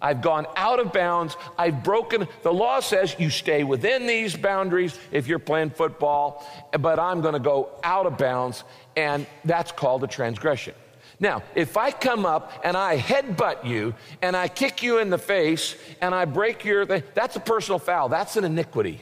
I've 0.01 0.21
gone 0.21 0.47
out 0.57 0.81
of 0.81 0.93
bounds. 0.93 1.37
I've 1.57 1.85
broken. 1.85 2.27
The 2.43 2.53
law 2.53 2.81
says 2.81 3.15
you 3.21 3.31
stay 3.31 3.63
within 3.63 4.09
these 4.09 4.37
boundaries 4.37 4.99
if 5.13 5.29
you're 5.29 5.39
playing 5.39 5.71
football, 5.71 6.45
but 6.79 6.99
I'm 6.99 7.21
going 7.21 7.35
to 7.35 7.41
go 7.41 7.71
out 7.85 8.07
of 8.07 8.19
bounds, 8.19 8.65
and 8.97 9.27
that's 9.45 9.71
called 9.71 10.03
a 10.03 10.09
transgression. 10.09 10.75
Now, 11.23 11.45
if 11.55 11.77
I 11.77 11.93
come 11.93 12.27
up 12.27 12.51
and 12.65 12.77
I 12.77 12.99
headbutt 12.99 13.65
you 13.65 13.95
and 14.23 14.37
I 14.37 14.49
kick 14.49 14.83
you 14.83 14.99
in 14.99 15.09
the 15.09 15.19
face 15.19 15.77
and 16.01 16.13
I 16.13 16.25
break 16.25 16.65
your 16.65 16.85
thing, 16.85 17.05
that's 17.15 17.37
a 17.37 17.41
personal 17.41 17.79
foul. 17.79 18.09
That's 18.09 18.37
an 18.37 18.43
iniquity. 18.43 19.01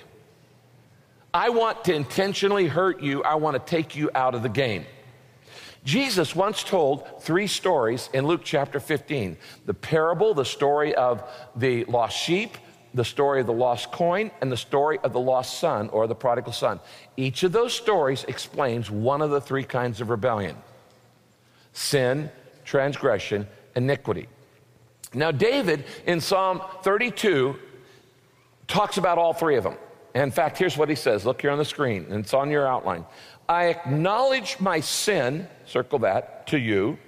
I 1.33 1.49
want 1.49 1.83
to 1.87 1.95
intentionally 1.95 2.67
hurt 2.67 3.01
you. 3.01 3.23
I 3.23 3.37
want 3.37 3.55
to 3.55 3.71
take 3.71 3.97
you 3.97 4.11
out 4.15 4.35
of 4.35 4.43
the 4.43 4.51
game. 4.51 4.85
Jesus 5.83 6.37
once 6.37 6.63
told 6.63 7.23
three 7.23 7.47
stories 7.47 8.11
in 8.13 8.27
Luke 8.27 8.43
chapter 8.45 8.81
15 8.81 9.39
the 9.65 9.73
parable, 9.73 10.35
the 10.35 10.45
story 10.45 10.95
of 10.95 11.27
the 11.57 11.87
lost 11.87 12.19
sheep, 12.19 12.59
the 12.93 13.05
story 13.05 13.41
of 13.41 13.47
the 13.47 13.55
lost 13.55 13.93
coin, 13.93 14.31
and 14.43 14.53
the 14.53 14.59
story 14.59 14.99
of 14.99 15.15
the 15.15 15.21
lost 15.21 15.59
son 15.59 15.89
or 15.89 16.07
the 16.07 16.15
prodigal 16.15 16.53
son. 16.53 16.81
Each 17.17 17.45
of 17.45 17.53
those 17.53 17.73
stories 17.73 18.25
explains 18.25 18.91
one 18.91 19.23
of 19.23 19.31
the 19.31 19.41
three 19.41 19.65
kinds 19.65 20.03
of 20.03 20.11
rebellion 20.11 20.55
sin, 21.81 22.31
transgression, 22.65 23.49
iniquity. 23.75 24.29
Now, 25.15 25.31
David 25.31 25.85
in 26.07 26.21
Psalm 26.21 26.61
32 26.83 27.57
talks 28.69 28.99
about 28.99 29.19
all 29.19 29.33
three 29.33 29.57
of 29.57 29.65
them. 29.65 29.77
In 30.15 30.31
fact, 30.31 30.59
here's 30.59 30.77
what 30.77 30.89
he 30.89 30.95
says. 30.95 31.25
Look 31.25 31.41
here 31.41 31.51
on 31.51 31.59
the 31.59 31.65
screen, 31.65 32.07
and 32.11 32.21
it's 32.21 32.35
on 32.35 32.51
your 32.51 32.67
outline. 32.67 33.05
I 33.49 33.67
acknowledge 33.67 34.61
my 34.61 34.81
sin, 34.81 35.49
circle 35.65 36.01
that, 36.01 36.47
to 36.49 36.59
you. 36.59 36.99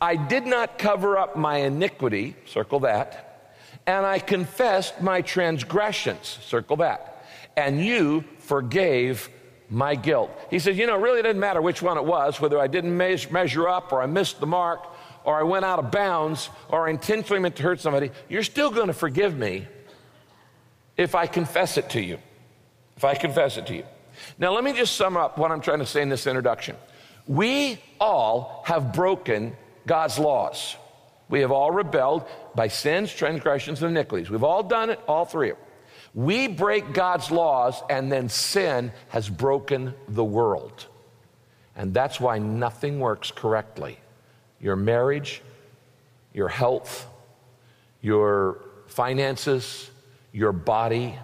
I 0.00 0.14
did 0.14 0.46
not 0.46 0.78
cover 0.78 1.16
up 1.16 1.36
my 1.36 1.58
iniquity, 1.58 2.36
circle 2.44 2.80
that. 2.80 3.54
And 3.86 4.04
I 4.04 4.18
confessed 4.18 5.00
my 5.00 5.22
transgressions, 5.22 6.38
circle 6.42 6.76
that. 6.76 7.24
And 7.56 7.84
you 7.84 8.24
forgave 8.38 9.30
my 9.68 9.94
guilt. 9.94 10.30
He 10.50 10.58
said, 10.58 10.76
You 10.76 10.86
know, 10.86 10.96
it 10.96 11.02
really 11.02 11.22
didn't 11.22 11.40
matter 11.40 11.60
which 11.60 11.82
one 11.82 11.98
it 11.98 12.04
was, 12.04 12.40
whether 12.40 12.58
I 12.58 12.66
didn't 12.66 12.96
measure 12.96 13.68
up 13.68 13.92
or 13.92 14.02
I 14.02 14.06
missed 14.06 14.40
the 14.40 14.46
mark 14.46 14.86
or 15.24 15.38
I 15.38 15.42
went 15.42 15.64
out 15.64 15.78
of 15.78 15.90
bounds 15.90 16.50
or 16.68 16.86
I 16.86 16.90
intentionally 16.90 17.40
meant 17.40 17.56
to 17.56 17.62
hurt 17.62 17.80
somebody. 17.80 18.10
You're 18.28 18.44
still 18.44 18.70
going 18.70 18.86
to 18.86 18.92
forgive 18.92 19.36
me 19.36 19.66
if 20.96 21.14
I 21.14 21.26
confess 21.26 21.76
it 21.76 21.90
to 21.90 22.00
you. 22.00 22.18
If 22.96 23.04
I 23.04 23.14
confess 23.14 23.56
it 23.56 23.66
to 23.66 23.76
you. 23.76 23.84
Now, 24.38 24.52
let 24.52 24.64
me 24.64 24.72
just 24.72 24.96
sum 24.96 25.16
up 25.16 25.36
what 25.36 25.50
I'm 25.50 25.60
trying 25.60 25.80
to 25.80 25.86
say 25.86 26.00
in 26.00 26.08
this 26.08 26.26
introduction. 26.26 26.76
We 27.26 27.82
all 28.00 28.62
have 28.66 28.92
broken 28.92 29.56
God's 29.86 30.18
laws. 30.18 30.76
We 31.28 31.40
have 31.40 31.50
all 31.50 31.70
rebelled 31.70 32.24
by 32.54 32.68
sins, 32.68 33.12
transgressions, 33.12 33.82
and 33.82 33.90
iniquities. 33.90 34.30
We've 34.30 34.44
all 34.44 34.62
done 34.62 34.90
it, 34.90 35.00
all 35.08 35.24
three 35.24 35.50
of 35.50 35.56
them. 35.56 35.65
We 36.16 36.48
break 36.48 36.94
God's 36.94 37.30
laws, 37.30 37.82
and 37.90 38.10
then 38.10 38.30
sin 38.30 38.90
has 39.08 39.28
broken 39.28 39.92
the 40.08 40.24
world. 40.24 40.86
And 41.76 41.92
that's 41.92 42.18
why 42.18 42.38
nothing 42.38 42.98
works 43.00 43.30
correctly. 43.30 43.98
Your 44.58 44.76
marriage, 44.76 45.42
your 46.32 46.48
health, 46.48 47.06
your 48.00 48.62
finances, 48.86 49.90
your 50.32 50.52
body, 50.52 51.18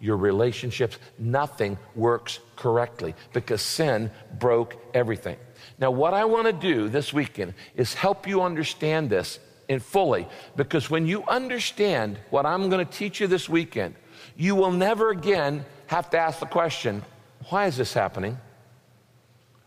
your 0.00 0.16
relationships, 0.16 0.96
nothing 1.18 1.76
works 1.94 2.38
correctly 2.56 3.14
because 3.34 3.60
sin 3.60 4.10
broke 4.38 4.76
everything. 4.94 5.36
Now, 5.78 5.90
what 5.90 6.14
I 6.14 6.24
want 6.24 6.46
to 6.46 6.54
do 6.54 6.88
this 6.88 7.12
weekend 7.12 7.52
is 7.76 7.92
help 7.92 8.26
you 8.26 8.40
understand 8.40 9.10
this 9.10 9.40
in 9.68 9.80
fully 9.80 10.26
because 10.56 10.88
when 10.88 11.06
you 11.06 11.22
understand 11.24 12.18
what 12.30 12.46
I'm 12.46 12.70
going 12.70 12.86
to 12.86 12.90
teach 12.90 13.20
you 13.20 13.26
this 13.26 13.46
weekend, 13.46 13.94
you 14.38 14.54
will 14.54 14.70
never 14.70 15.10
again 15.10 15.66
have 15.88 16.08
to 16.10 16.18
ask 16.18 16.38
the 16.38 16.46
question, 16.46 17.02
why 17.48 17.66
is 17.66 17.76
this 17.76 17.92
happening? 17.92 18.38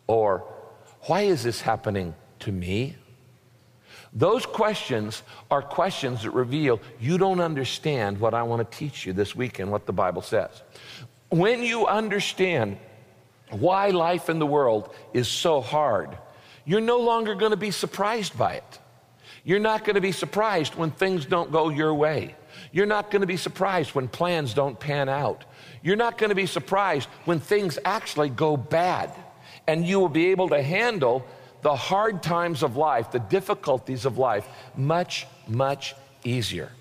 Or, 0.08 0.46
why 1.02 1.22
is 1.24 1.44
this 1.44 1.62
happening 1.62 2.16
to 2.40 2.52
me? 2.52 2.96
Those 4.14 4.46
questions 4.46 5.24
are 5.50 5.62
questions 5.62 6.24
that 6.24 6.32
reveal 6.32 6.80
you 7.00 7.18
don't 7.18 7.42
understand 7.42 8.20
what 8.20 8.34
I 8.34 8.44
want 8.44 8.70
to 8.70 8.78
teach 8.78 9.06
you 9.06 9.14
this 9.14 9.36
weekend, 9.36 9.72
what 9.72 9.86
the 9.86 9.94
Bible 9.94 10.22
says. 10.22 10.64
When 11.30 11.64
you 11.64 11.86
understand 11.88 12.78
why 13.50 13.90
life 13.90 14.30
in 14.30 14.40
the 14.40 14.46
world 14.46 14.94
is 15.14 15.28
so 15.28 15.60
hard, 15.60 16.18
you're 16.66 16.82
no 16.82 17.00
longer 17.00 17.36
going 17.36 17.52
to 17.52 17.58
be 17.58 17.72
surprised 17.72 18.38
by 18.38 18.54
it. 18.54 18.80
You're 19.44 19.60
not 19.60 19.84
going 19.84 19.96
to 19.96 20.02
be 20.02 20.12
surprised 20.12 20.76
when 20.76 20.92
things 20.92 21.26
don't 21.26 21.52
go 21.52 21.70
your 21.70 21.94
way. 21.94 22.36
You're 22.72 22.86
not 22.86 23.12
going 23.12 23.22
to 23.22 23.28
be 23.28 23.38
surprised 23.38 23.96
when 23.96 24.08
plans 24.08 24.54
don't 24.54 24.80
pan 24.80 25.10
out. 25.10 25.46
You're 25.84 25.96
not 25.96 26.18
going 26.18 26.30
to 26.30 26.36
be 26.36 26.46
surprised 26.46 27.10
when 27.26 27.40
things 27.40 27.80
actually 27.86 28.30
go 28.30 28.58
bad. 28.58 29.12
And 29.68 29.86
you 29.86 30.00
will 30.00 30.10
be 30.10 30.28
able 30.28 30.50
to 30.50 30.62
handle 30.62 31.26
the 31.62 31.76
hard 31.76 32.24
times 32.24 32.64
of 32.64 32.76
life, 32.78 33.12
the 33.12 33.20
difficulties 33.20 34.06
of 34.06 34.18
life, 34.18 34.48
much, 34.76 35.28
much 35.48 35.96
easier. 36.24 36.72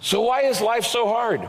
So, 0.00 0.22
why 0.22 0.42
is 0.42 0.60
life 0.60 0.84
so 0.84 1.06
hard? 1.06 1.48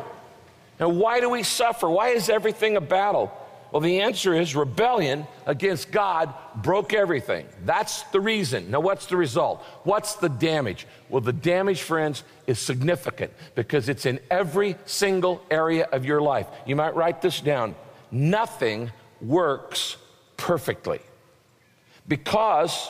And 0.80 1.00
why 1.00 1.20
do 1.20 1.30
we 1.30 1.44
suffer? 1.44 1.90
Why 1.90 2.10
is 2.10 2.30
everything 2.30 2.78
a 2.78 2.82
battle? 2.82 3.32
Well, 3.76 3.82
the 3.82 4.00
answer 4.00 4.34
is 4.34 4.56
rebellion 4.56 5.28
against 5.46 5.92
God 5.92 6.34
broke 6.56 6.94
everything. 6.94 7.46
That's 7.66 8.04
the 8.04 8.22
reason. 8.22 8.72
Now, 8.72 8.80
what's 8.80 9.08
the 9.08 9.18
result? 9.18 9.62
What's 9.84 10.16
the 10.16 10.30
damage? 10.30 10.88
Well, 11.10 11.20
the 11.20 11.34
damage, 11.34 11.82
friends, 11.82 12.24
is 12.48 12.58
significant 12.58 13.34
because 13.54 13.90
it's 13.90 14.06
in 14.06 14.22
every 14.32 14.78
single 14.86 15.44
area 15.52 15.90
of 15.92 16.06
your 16.06 16.22
life. 16.22 16.48
You 16.66 16.78
might 16.78 16.96
write 16.96 17.22
this 17.22 17.42
down. 17.42 17.76
Nothing 18.12 18.94
works 19.20 19.98
perfectly. 20.38 21.02
Because 22.08 22.90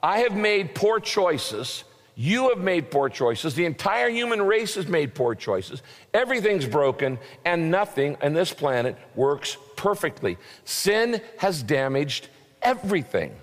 I 0.00 0.20
have 0.20 0.36
made 0.36 0.76
poor 0.76 1.00
choices 1.00 1.82
You 2.14 2.50
have 2.50 2.58
made 2.58 2.90
poor 2.90 3.08
choices. 3.08 3.54
The 3.54 3.64
entire 3.64 4.10
human 4.10 4.42
race 4.42 4.74
has 4.74 4.86
made 4.86 5.14
poor 5.14 5.34
choices. 5.34 5.82
Everything's 6.12 6.66
broken, 6.66 7.18
and 7.44 7.70
nothing 7.70 8.16
on 8.22 8.34
this 8.34 8.52
planet 8.52 8.96
works 9.14 9.56
perfectly. 9.76 10.36
Sin 10.64 11.20
has 11.38 11.62
damaged 11.62 12.28
everything. 12.62 13.34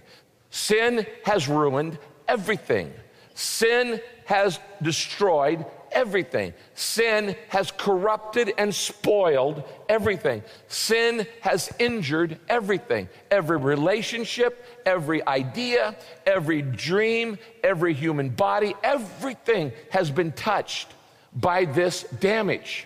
Sin 0.52 1.06
has 1.24 1.48
ruined 1.48 1.98
everything. 2.28 2.94
Sin 3.34 4.02
has 4.26 4.60
destroyed 4.82 5.66
everything. 5.98 6.54
Sin 6.76 7.36
has 7.50 7.72
corrupted 7.72 8.54
and 8.60 8.74
spoiled 8.74 9.64
everything. 9.90 10.44
Sin 10.68 11.26
has 11.42 11.74
injured 11.80 12.38
everything. 12.48 13.10
Every 13.32 13.58
relationship, 13.58 14.64
every 14.86 15.26
idea, 15.26 15.96
every 16.28 16.62
dream, 16.62 17.40
every 17.64 17.96
human 17.96 18.30
body, 18.30 18.76
everything 18.84 19.72
has 19.90 20.12
been 20.12 20.32
touched 20.34 20.88
by 21.34 21.66
this 21.66 22.04
damage. 22.04 22.86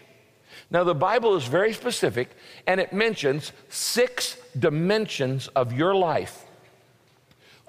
Now, 0.70 0.86
the 0.86 0.96
Bible 0.96 1.36
is 1.36 1.46
very 1.46 1.74
specific 1.74 2.30
and 2.66 2.80
it 2.80 2.94
mentions 2.94 3.52
six 3.68 4.38
dimensions 4.58 5.50
of 5.50 5.74
your 5.74 5.94
life 5.94 6.46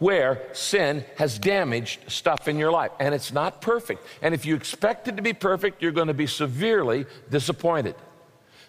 where 0.02 0.42
sin 0.52 1.04
has 1.14 1.38
damaged 1.38 2.00
stuff 2.10 2.48
in 2.48 2.58
your 2.58 2.72
life. 2.72 2.90
And 2.98 3.14
it's 3.14 3.32
not 3.32 3.60
perfect. 3.60 4.04
And 4.20 4.34
if 4.34 4.44
you 4.44 4.56
expect 4.56 5.06
it 5.06 5.14
to 5.14 5.22
be 5.22 5.32
perfect, 5.32 5.80
you're 5.80 5.92
going 5.92 6.08
to 6.08 6.14
be 6.14 6.26
severely 6.26 7.06
disappointed. 7.30 7.94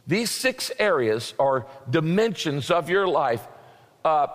These 0.05 0.29
six 0.29 0.71
areas 0.77 1.33
or 1.39 1.65
dimensions 1.89 2.69
of 2.69 2.87
your 2.87 3.07
life 3.07 3.41
uh, 4.05 4.27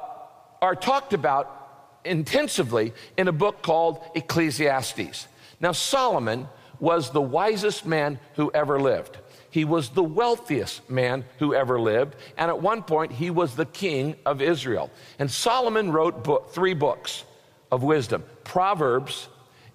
are 0.60 0.74
talked 0.74 1.12
about 1.12 2.00
intensively 2.04 2.92
in 3.16 3.28
a 3.28 3.32
book 3.32 3.62
called 3.62 4.02
Ecclesiastes. 4.16 5.28
Now, 5.60 5.70
Solomon 5.70 6.48
was 6.80 7.10
the 7.10 7.20
wisest 7.20 7.86
man 7.86 8.18
who 8.34 8.50
ever 8.52 8.80
lived. 8.80 9.18
He 9.50 9.64
was 9.64 9.90
the 9.90 10.02
wealthiest 10.02 10.88
man 10.90 11.24
who 11.38 11.54
ever 11.54 11.80
lived, 11.80 12.16
and 12.36 12.50
at 12.50 12.60
one 12.60 12.82
point 12.82 13.12
he 13.12 13.30
was 13.30 13.54
the 13.54 13.64
king 13.64 14.16
of 14.26 14.42
Israel. 14.42 14.90
And 15.18 15.30
Solomon 15.30 15.90
wrote 15.90 16.22
book, 16.22 16.50
three 16.52 16.74
books 16.74 17.24
of 17.72 17.82
wisdom 17.82 18.24
Proverbs, 18.44 19.28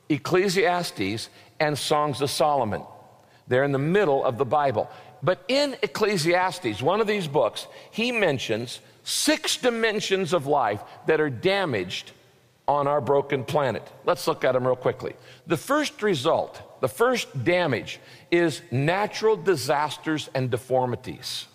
Ecclesiastes, 0.09 1.29
and 1.59 1.77
Songs 1.77 2.21
of 2.21 2.29
Solomon. 2.29 2.83
They're 3.47 3.63
in 3.63 3.71
the 3.71 3.79
middle 3.79 4.23
of 4.23 4.37
the 4.37 4.45
Bible. 4.45 4.89
But 5.21 5.43
in 5.47 5.75
Ecclesiastes, 5.81 6.81
one 6.81 6.99
of 6.99 7.07
these 7.07 7.27
books, 7.27 7.67
he 7.91 8.11
mentions 8.11 8.81
six 9.03 9.57
dimensions 9.57 10.33
of 10.33 10.47
life 10.47 10.81
that 11.07 11.21
are 11.21 11.29
damaged 11.29 12.11
on 12.67 12.87
our 12.87 13.01
broken 13.01 13.43
planet. 13.43 13.83
Let's 14.05 14.27
look 14.27 14.43
at 14.43 14.53
them 14.53 14.65
real 14.65 14.75
quickly. 14.75 15.15
The 15.47 15.57
first 15.57 16.01
result, 16.01 16.81
the 16.81 16.87
first 16.87 17.43
damage, 17.43 17.99
is 18.33 18.63
natural 18.71 19.37
disasters 19.37 20.27
and 20.33 20.49
deformities. 20.49 21.45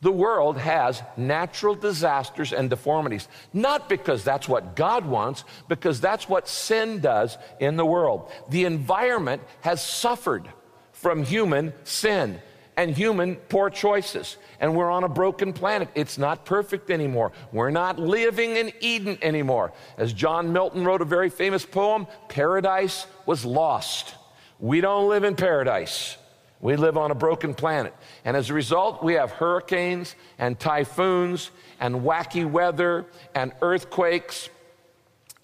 The 0.00 0.10
world 0.10 0.58
has 0.58 1.00
natural 1.16 1.76
disasters 1.76 2.52
and 2.52 2.68
deformities, 2.68 3.28
not 3.52 3.88
because 3.88 4.24
that's 4.24 4.48
what 4.48 4.74
God 4.74 5.06
wants, 5.06 5.44
because 5.68 6.00
that's 6.00 6.28
what 6.28 6.48
sin 6.48 6.98
does 6.98 7.38
in 7.60 7.76
the 7.76 7.86
world. 7.86 8.32
The 8.50 8.64
environment 8.64 9.42
has 9.60 9.80
suffered 9.80 10.48
from 10.92 11.22
human 11.22 11.72
sin 11.84 12.40
and 12.76 12.90
human 12.90 13.36
poor 13.36 13.70
choices. 13.70 14.38
And 14.58 14.74
we're 14.74 14.90
on 14.90 15.04
a 15.04 15.08
broken 15.08 15.52
planet. 15.52 15.88
It's 15.94 16.18
not 16.18 16.44
perfect 16.44 16.90
anymore. 16.90 17.30
We're 17.52 17.70
not 17.70 18.00
living 18.00 18.56
in 18.56 18.72
Eden 18.80 19.18
anymore. 19.22 19.72
As 19.98 20.12
John 20.12 20.52
Milton 20.52 20.84
wrote 20.84 21.00
a 21.00 21.06
very 21.06 21.30
famous 21.30 21.64
poem, 21.64 22.08
paradise 22.28 23.06
was 23.24 23.44
lost. 23.44 24.16
We 24.58 24.80
don't 24.80 25.08
live 25.08 25.24
in 25.24 25.36
paradise. 25.36 26.16
We 26.60 26.76
live 26.76 26.96
on 26.96 27.10
a 27.10 27.14
broken 27.14 27.54
planet. 27.54 27.94
And 28.24 28.36
as 28.36 28.50
a 28.50 28.54
result, 28.54 29.02
we 29.02 29.14
have 29.14 29.30
hurricanes 29.30 30.14
and 30.38 30.58
typhoons 30.58 31.50
and 31.80 31.96
wacky 31.96 32.48
weather 32.48 33.06
and 33.34 33.52
earthquakes 33.60 34.48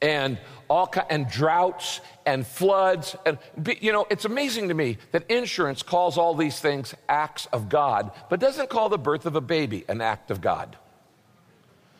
and 0.00 0.38
all 0.68 0.92
and 1.10 1.28
droughts 1.28 2.00
and 2.26 2.46
floods 2.46 3.14
and 3.24 3.38
you 3.80 3.92
know 3.92 4.06
it's 4.10 4.24
amazing 4.24 4.68
to 4.68 4.74
me 4.74 4.98
that 5.12 5.30
insurance 5.30 5.82
calls 5.82 6.18
all 6.18 6.34
these 6.34 6.58
things 6.58 6.94
acts 7.08 7.46
of 7.52 7.68
god 7.68 8.10
but 8.28 8.40
doesn't 8.40 8.68
call 8.68 8.88
the 8.88 8.98
birth 8.98 9.26
of 9.26 9.36
a 9.36 9.40
baby 9.40 9.84
an 9.88 10.00
act 10.00 10.30
of 10.30 10.40
god 10.40 10.76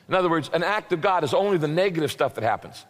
in 0.09 0.15
other 0.15 0.29
words 0.29 0.51
an 0.53 0.65
act 0.65 0.93
of 0.93 1.01
god 1.01 1.23
is 1.23 1.33
only 1.33 1.59
the 1.59 1.69
negative 1.69 2.11
stuff 2.11 2.35
that 2.35 2.43
happens 2.43 2.85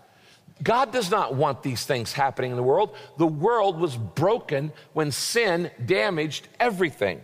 god 0.62 0.92
does 0.92 1.10
not 1.10 1.34
want 1.34 1.62
these 1.62 1.84
things 1.84 2.12
happening 2.12 2.50
in 2.50 2.56
the 2.56 2.62
world 2.62 2.94
the 3.18 3.26
world 3.26 3.78
was 3.78 3.96
broken 3.96 4.72
when 4.92 5.10
sin 5.10 5.70
damaged 5.86 6.48
everything 6.58 7.20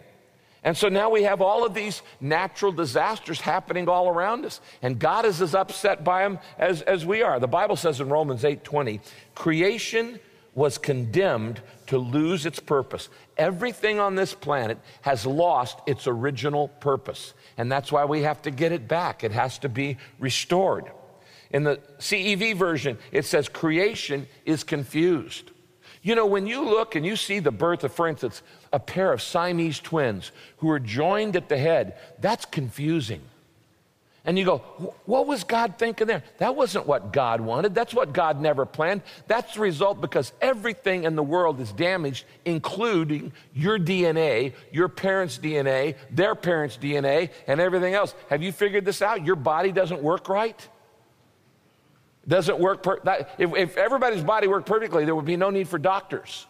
and 0.64 0.76
so 0.76 0.88
now 0.88 1.08
we 1.08 1.22
have 1.22 1.40
all 1.40 1.64
of 1.64 1.72
these 1.72 2.02
natural 2.20 2.72
disasters 2.72 3.40
happening 3.40 3.88
all 3.88 4.08
around 4.08 4.44
us. 4.44 4.60
And 4.82 4.98
God 4.98 5.24
is 5.24 5.40
as 5.40 5.54
upset 5.54 6.04
by 6.04 6.22
them 6.24 6.38
as, 6.58 6.82
as 6.82 7.06
we 7.06 7.22
are. 7.22 7.38
The 7.38 7.46
Bible 7.46 7.76
says 7.76 8.00
in 8.00 8.08
Romans 8.08 8.44
8 8.44 8.64
20, 8.64 9.00
creation 9.34 10.18
was 10.54 10.76
condemned 10.76 11.60
to 11.86 11.98
lose 11.98 12.44
its 12.44 12.58
purpose. 12.58 13.08
Everything 13.36 14.00
on 14.00 14.16
this 14.16 14.34
planet 14.34 14.78
has 15.02 15.24
lost 15.24 15.78
its 15.86 16.08
original 16.08 16.68
purpose. 16.68 17.32
And 17.56 17.70
that's 17.70 17.92
why 17.92 18.04
we 18.04 18.22
have 18.22 18.42
to 18.42 18.50
get 18.50 18.72
it 18.72 18.88
back. 18.88 19.22
It 19.22 19.30
has 19.32 19.58
to 19.60 19.68
be 19.68 19.98
restored. 20.18 20.90
In 21.50 21.64
the 21.64 21.80
CEV 21.98 22.56
version, 22.56 22.98
it 23.12 23.24
says 23.24 23.48
creation 23.48 24.26
is 24.44 24.64
confused. 24.64 25.50
You 26.02 26.14
know, 26.14 26.26
when 26.26 26.46
you 26.46 26.64
look 26.64 26.94
and 26.94 27.04
you 27.04 27.16
see 27.16 27.38
the 27.38 27.50
birth 27.50 27.84
of, 27.84 27.92
for 27.92 28.06
instance, 28.06 28.42
a 28.72 28.78
pair 28.78 29.12
of 29.12 29.20
Siamese 29.20 29.80
twins 29.80 30.30
who 30.58 30.70
are 30.70 30.78
joined 30.78 31.36
at 31.36 31.48
the 31.48 31.58
head, 31.58 31.98
that's 32.20 32.44
confusing. 32.44 33.22
And 34.24 34.38
you 34.38 34.44
go, 34.44 34.58
what 35.06 35.26
was 35.26 35.42
God 35.42 35.78
thinking 35.78 36.06
there? 36.06 36.22
That 36.36 36.54
wasn't 36.54 36.86
what 36.86 37.14
God 37.14 37.40
wanted. 37.40 37.74
That's 37.74 37.94
what 37.94 38.12
God 38.12 38.40
never 38.40 38.66
planned. 38.66 39.00
That's 39.26 39.54
the 39.54 39.60
result 39.60 40.02
because 40.02 40.32
everything 40.42 41.04
in 41.04 41.16
the 41.16 41.22
world 41.22 41.60
is 41.60 41.72
damaged, 41.72 42.26
including 42.44 43.32
your 43.54 43.78
DNA, 43.78 44.52
your 44.70 44.88
parents' 44.88 45.38
DNA, 45.38 45.94
their 46.10 46.34
parents' 46.34 46.76
DNA, 46.76 47.30
and 47.46 47.58
everything 47.58 47.94
else. 47.94 48.14
Have 48.28 48.42
you 48.42 48.52
figured 48.52 48.84
this 48.84 49.00
out? 49.00 49.24
Your 49.24 49.36
body 49.36 49.72
doesn't 49.72 50.02
work 50.02 50.28
right? 50.28 50.68
Doesn't 52.28 52.58
work. 52.58 52.82
Per- 52.82 53.00
that, 53.04 53.30
if, 53.38 53.54
if 53.56 53.76
everybody's 53.76 54.22
body 54.22 54.46
worked 54.46 54.68
perfectly, 54.68 55.04
there 55.04 55.14
would 55.14 55.24
be 55.24 55.36
no 55.36 55.50
need 55.50 55.66
for 55.66 55.78
doctors. 55.78 56.46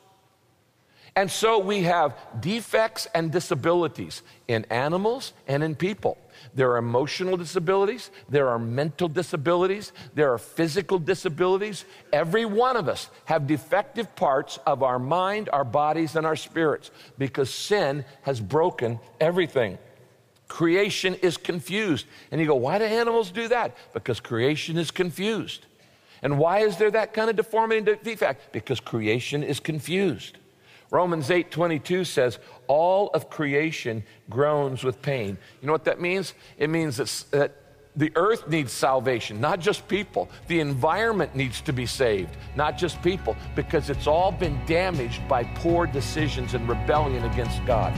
And 1.16 1.30
so 1.30 1.58
we 1.58 1.82
have 1.82 2.14
defects 2.38 3.08
and 3.12 3.32
disabilities 3.32 4.22
in 4.46 4.64
animals 4.66 5.32
and 5.48 5.64
in 5.64 5.74
people. 5.74 6.16
There 6.54 6.70
are 6.70 6.76
emotional 6.76 7.36
disabilities, 7.36 8.10
there 8.28 8.48
are 8.48 8.58
mental 8.58 9.08
disabilities, 9.08 9.92
there 10.14 10.32
are 10.32 10.38
physical 10.38 10.98
disabilities. 10.98 11.84
Every 12.12 12.44
one 12.44 12.76
of 12.76 12.88
us 12.88 13.10
have 13.24 13.48
defective 13.48 14.14
parts 14.14 14.60
of 14.64 14.84
our 14.84 15.00
mind, 15.00 15.48
our 15.52 15.64
bodies, 15.64 16.14
and 16.14 16.24
our 16.24 16.36
spirits 16.36 16.92
because 17.18 17.52
sin 17.52 18.04
has 18.22 18.40
broken 18.40 19.00
everything. 19.20 19.78
Creation 20.46 21.14
is 21.16 21.36
confused. 21.36 22.06
And 22.30 22.40
you 22.40 22.46
go, 22.46 22.54
why 22.54 22.78
do 22.78 22.84
animals 22.84 23.30
do 23.30 23.48
that? 23.48 23.76
Because 23.92 24.20
creation 24.20 24.78
is 24.78 24.90
confused. 24.90 25.66
And 26.22 26.38
why 26.38 26.60
is 26.60 26.76
there 26.76 26.90
that 26.90 27.14
kind 27.14 27.30
of 27.30 27.36
deformity 27.36 27.90
and 27.90 28.02
defect? 28.02 28.52
Because 28.52 28.80
creation 28.80 29.42
is 29.42 29.60
confused. 29.60 30.38
Romans 30.90 31.30
8 31.30 31.50
22 31.50 32.04
says, 32.04 32.38
All 32.66 33.08
of 33.08 33.28
creation 33.28 34.02
groans 34.30 34.84
with 34.84 35.02
pain. 35.02 35.36
You 35.60 35.66
know 35.66 35.72
what 35.72 35.84
that 35.84 36.00
means? 36.00 36.34
It 36.56 36.70
means 36.70 36.96
that 36.96 37.52
the 37.96 38.12
earth 38.14 38.48
needs 38.48 38.72
salvation, 38.72 39.40
not 39.40 39.60
just 39.60 39.86
people. 39.88 40.28
The 40.46 40.60
environment 40.60 41.34
needs 41.34 41.60
to 41.62 41.72
be 41.72 41.84
saved, 41.84 42.36
not 42.54 42.78
just 42.78 43.02
people, 43.02 43.36
because 43.56 43.90
it's 43.90 44.06
all 44.06 44.30
been 44.30 44.58
damaged 44.66 45.26
by 45.28 45.44
poor 45.44 45.86
decisions 45.86 46.54
and 46.54 46.68
rebellion 46.68 47.24
against 47.24 47.64
God. 47.66 47.92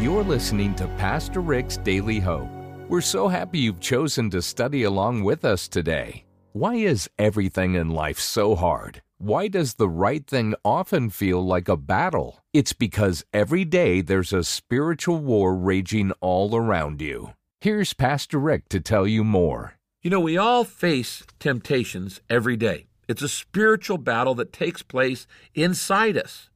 You're 0.00 0.24
listening 0.24 0.74
to 0.76 0.88
Pastor 0.96 1.40
Rick's 1.40 1.76
Daily 1.76 2.20
Hope. 2.20 2.48
We're 2.88 3.02
so 3.02 3.28
happy 3.28 3.58
you've 3.58 3.80
chosen 3.80 4.30
to 4.30 4.40
study 4.40 4.84
along 4.84 5.24
with 5.24 5.44
us 5.44 5.68
today. 5.68 6.24
Why 6.54 6.76
is 6.76 7.10
everything 7.18 7.74
in 7.74 7.90
life 7.90 8.18
so 8.18 8.54
hard? 8.54 9.02
Why 9.18 9.48
does 9.48 9.74
the 9.74 9.90
right 9.90 10.26
thing 10.26 10.54
often 10.64 11.10
feel 11.10 11.44
like 11.44 11.68
a 11.68 11.76
battle? 11.76 12.42
It's 12.54 12.72
because 12.72 13.26
every 13.34 13.66
day 13.66 14.00
there's 14.00 14.32
a 14.32 14.42
spiritual 14.42 15.18
war 15.18 15.54
raging 15.54 16.12
all 16.22 16.56
around 16.56 17.02
you. 17.02 17.34
Here's 17.60 17.92
Pastor 17.92 18.38
Rick 18.38 18.70
to 18.70 18.80
tell 18.80 19.06
you 19.06 19.22
more. 19.22 19.74
You 20.00 20.08
know, 20.08 20.20
we 20.20 20.38
all 20.38 20.64
face 20.64 21.24
temptations 21.38 22.22
every 22.30 22.56
day. 22.56 22.86
It's 23.06 23.20
a 23.20 23.28
spiritual 23.28 23.98
battle 23.98 24.34
that 24.36 24.50
takes 24.50 24.82
place 24.82 25.26
inside 25.54 26.16
us, 26.16 26.48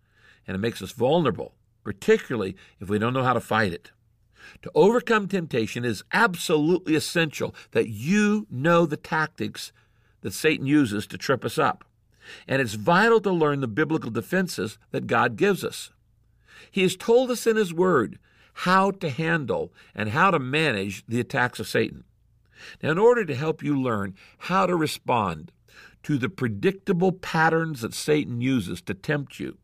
and 0.46 0.54
it 0.54 0.60
makes 0.60 0.80
us 0.80 0.92
vulnerable 0.92 1.52
particularly 1.84 2.56
if 2.80 2.88
we 2.88 2.98
don't 2.98 3.14
know 3.14 3.22
how 3.22 3.34
to 3.34 3.40
fight 3.40 3.72
it. 3.72 3.92
To 4.62 4.70
overcome 4.74 5.28
temptation 5.28 5.84
is 5.84 6.04
absolutely 6.12 6.94
essential 6.94 7.54
that 7.72 7.88
you 7.88 8.46
know 8.50 8.86
the 8.86 8.96
tactics 8.96 9.72
that 10.22 10.32
Satan 10.32 10.66
uses 10.66 11.06
to 11.06 11.18
trip 11.18 11.44
us 11.44 11.58
up. 11.58 11.84
And 12.48 12.60
it's 12.60 12.74
vital 12.74 13.20
to 13.20 13.30
learn 13.30 13.60
the 13.60 13.68
biblical 13.68 14.10
defenses 14.10 14.78
that 14.90 15.06
God 15.06 15.36
gives 15.36 15.62
us. 15.62 15.90
He 16.70 16.82
has 16.82 16.96
told 16.96 17.30
us 17.30 17.46
in 17.46 17.56
His 17.56 17.72
Word 17.72 18.18
how 18.58 18.90
to 18.92 19.10
handle 19.10 19.72
and 19.94 20.10
how 20.10 20.30
to 20.30 20.38
manage 20.38 21.04
the 21.06 21.20
attacks 21.20 21.60
of 21.60 21.68
Satan. 21.68 22.04
Now, 22.82 22.92
in 22.92 22.98
order 22.98 23.24
to 23.24 23.34
help 23.34 23.62
you 23.62 23.78
learn 23.78 24.14
how 24.38 24.66
to 24.66 24.76
respond 24.76 25.52
to 26.04 26.16
the 26.16 26.28
predictable 26.28 27.12
patterns 27.12 27.80
that 27.82 27.94
Satan 27.94 28.40
uses 28.40 28.80
to 28.82 28.94
tempt 28.94 29.40
you, 29.40 29.58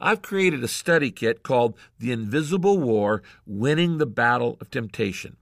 I've 0.00 0.22
created 0.22 0.62
a 0.62 0.68
study 0.68 1.10
kit 1.10 1.42
called 1.42 1.76
The 1.98 2.12
Invisible 2.12 2.78
War 2.78 3.22
Winning 3.46 3.98
the 3.98 4.06
Battle 4.06 4.56
of 4.60 4.70
Temptation. 4.70 5.36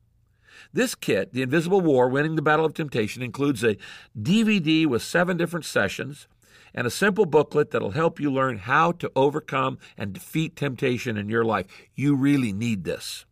This 0.73 0.95
kit, 0.95 1.33
The 1.33 1.43
Invisible 1.43 1.81
War 1.81 2.09
Winning 2.09 2.37
the 2.37 2.43
Battle 2.43 2.65
of 2.65 2.75
Temptation, 2.75 3.23
includes 3.23 3.63
a 3.63 3.77
DVD 4.21 4.87
with 4.87 5.03
seven 5.03 5.37
different 5.37 5.65
sessions 5.65 6.27
and 6.75 6.87
a 6.87 6.91
simple 6.91 7.27
booklet 7.27 7.71
that'll 7.71 7.93
help 7.93 8.19
you 8.19 8.31
learn 8.31 8.59
how 8.59 8.93
to 8.93 9.11
overcome 9.15 9.79
and 9.97 10.13
defeat 10.13 10.57
temptation 10.57 11.17
in 11.17 11.29
your 11.29 11.45
life. 11.45 11.67
You 11.95 12.17
really 12.17 12.53
need 12.53 12.85
this. 12.85 13.25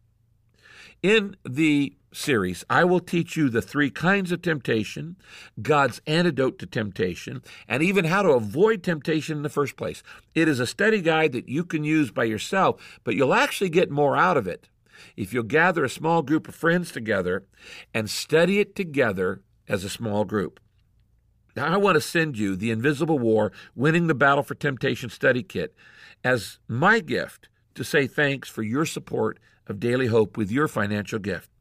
In 1.02 1.36
the 1.44 1.96
series, 2.12 2.64
I 2.70 2.84
will 2.84 3.00
teach 3.00 3.36
you 3.36 3.48
the 3.48 3.62
three 3.62 3.90
kinds 3.90 4.32
of 4.32 4.42
temptation, 4.42 5.16
God's 5.60 6.00
antidote 6.06 6.58
to 6.60 6.66
temptation, 6.66 7.42
and 7.68 7.82
even 7.82 8.04
how 8.04 8.22
to 8.22 8.30
avoid 8.30 8.82
temptation 8.82 9.38
in 9.38 9.42
the 9.42 9.48
first 9.48 9.76
place. 9.76 10.02
It 10.34 10.48
is 10.48 10.60
a 10.60 10.66
study 10.66 11.00
guide 11.00 11.32
that 11.32 11.48
you 11.48 11.64
can 11.64 11.84
use 11.84 12.10
by 12.10 12.24
yourself, 12.24 13.00
but 13.04 13.14
you'll 13.14 13.34
actually 13.34 13.70
get 13.70 13.90
more 13.90 14.16
out 14.16 14.36
of 14.36 14.46
it 14.46 14.68
if 15.16 15.32
you'll 15.32 15.42
gather 15.42 15.84
a 15.84 15.90
small 15.90 16.22
group 16.22 16.48
of 16.48 16.54
friends 16.54 16.92
together 16.92 17.44
and 17.92 18.08
study 18.08 18.60
it 18.60 18.74
together 18.76 19.42
as 19.68 19.84
a 19.84 19.90
small 19.90 20.24
group. 20.24 20.60
Now, 21.54 21.72
I 21.72 21.76
want 21.76 21.96
to 21.96 22.00
send 22.00 22.38
you 22.38 22.56
the 22.56 22.70
Invisible 22.70 23.18
War 23.18 23.52
Winning 23.74 24.06
the 24.06 24.14
Battle 24.14 24.42
for 24.42 24.54
Temptation 24.54 25.10
Study 25.10 25.42
Kit 25.42 25.74
as 26.24 26.58
my 26.66 27.00
gift 27.00 27.48
to 27.74 27.84
say 27.84 28.06
thanks 28.06 28.48
for 28.48 28.62
your 28.62 28.86
support 28.86 29.38
of 29.66 29.80
Daily 29.80 30.06
Hope 30.06 30.36
with 30.36 30.50
your 30.50 30.68
financial 30.68 31.18
gift. 31.18 31.51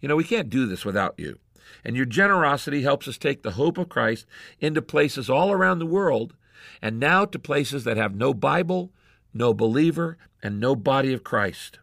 You 0.00 0.08
know, 0.08 0.16
we 0.16 0.24
can't 0.24 0.50
do 0.50 0.66
this 0.66 0.84
without 0.84 1.14
you. 1.18 1.38
And 1.84 1.96
your 1.96 2.06
generosity 2.06 2.82
helps 2.82 3.06
us 3.06 3.18
take 3.18 3.42
the 3.42 3.52
hope 3.52 3.78
of 3.78 3.88
Christ 3.88 4.26
into 4.58 4.82
places 4.82 5.30
all 5.30 5.52
around 5.52 5.78
the 5.78 5.86
world 5.86 6.34
and 6.82 6.98
now 6.98 7.24
to 7.24 7.38
places 7.38 7.84
that 7.84 7.96
have 7.96 8.14
no 8.14 8.34
Bible, 8.34 8.92
no 9.32 9.54
believer, 9.54 10.18
and 10.42 10.58
no 10.60 10.74
body 10.74 11.12
of 11.12 11.24
Christ. 11.24 11.78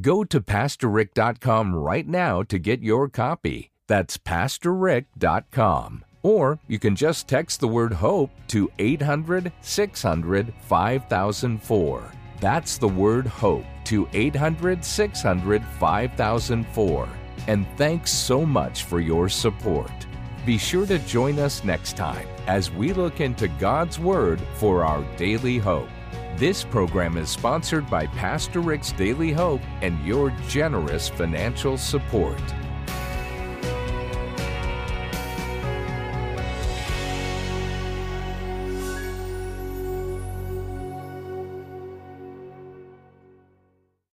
Go 0.00 0.24
to 0.24 0.40
PastorRick.com 0.40 1.74
right 1.74 2.06
now 2.06 2.42
to 2.44 2.58
get 2.58 2.80
your 2.82 3.08
copy. 3.08 3.70
That's 3.88 4.18
PastorRick.com. 4.18 6.04
Or 6.22 6.58
you 6.68 6.78
can 6.78 6.94
just 6.94 7.28
text 7.28 7.60
the 7.60 7.68
word 7.68 7.94
HOPE 7.94 8.30
to 8.48 8.70
800 8.78 9.52
600 9.62 10.54
5004. 10.68 12.12
That's 12.40 12.78
the 12.78 12.88
word 12.88 13.26
HOPE 13.26 13.66
to 13.84 14.08
800 14.12 14.84
600 14.84 15.64
5004. 15.64 17.08
And 17.46 17.66
thanks 17.76 18.10
so 18.10 18.44
much 18.44 18.84
for 18.84 19.00
your 19.00 19.28
support. 19.28 19.90
Be 20.46 20.58
sure 20.58 20.86
to 20.86 20.98
join 21.00 21.38
us 21.38 21.64
next 21.64 21.96
time 21.96 22.26
as 22.46 22.70
we 22.70 22.92
look 22.92 23.20
into 23.20 23.48
God's 23.48 23.98
Word 23.98 24.40
for 24.54 24.84
our 24.84 25.02
daily 25.16 25.58
hope. 25.58 25.88
This 26.36 26.64
program 26.64 27.16
is 27.16 27.28
sponsored 27.28 27.88
by 27.90 28.06
Pastor 28.06 28.60
Rick's 28.60 28.92
Daily 28.92 29.32
Hope 29.32 29.60
and 29.82 30.02
your 30.06 30.30
generous 30.48 31.08
financial 31.08 31.76
support. 31.76 32.40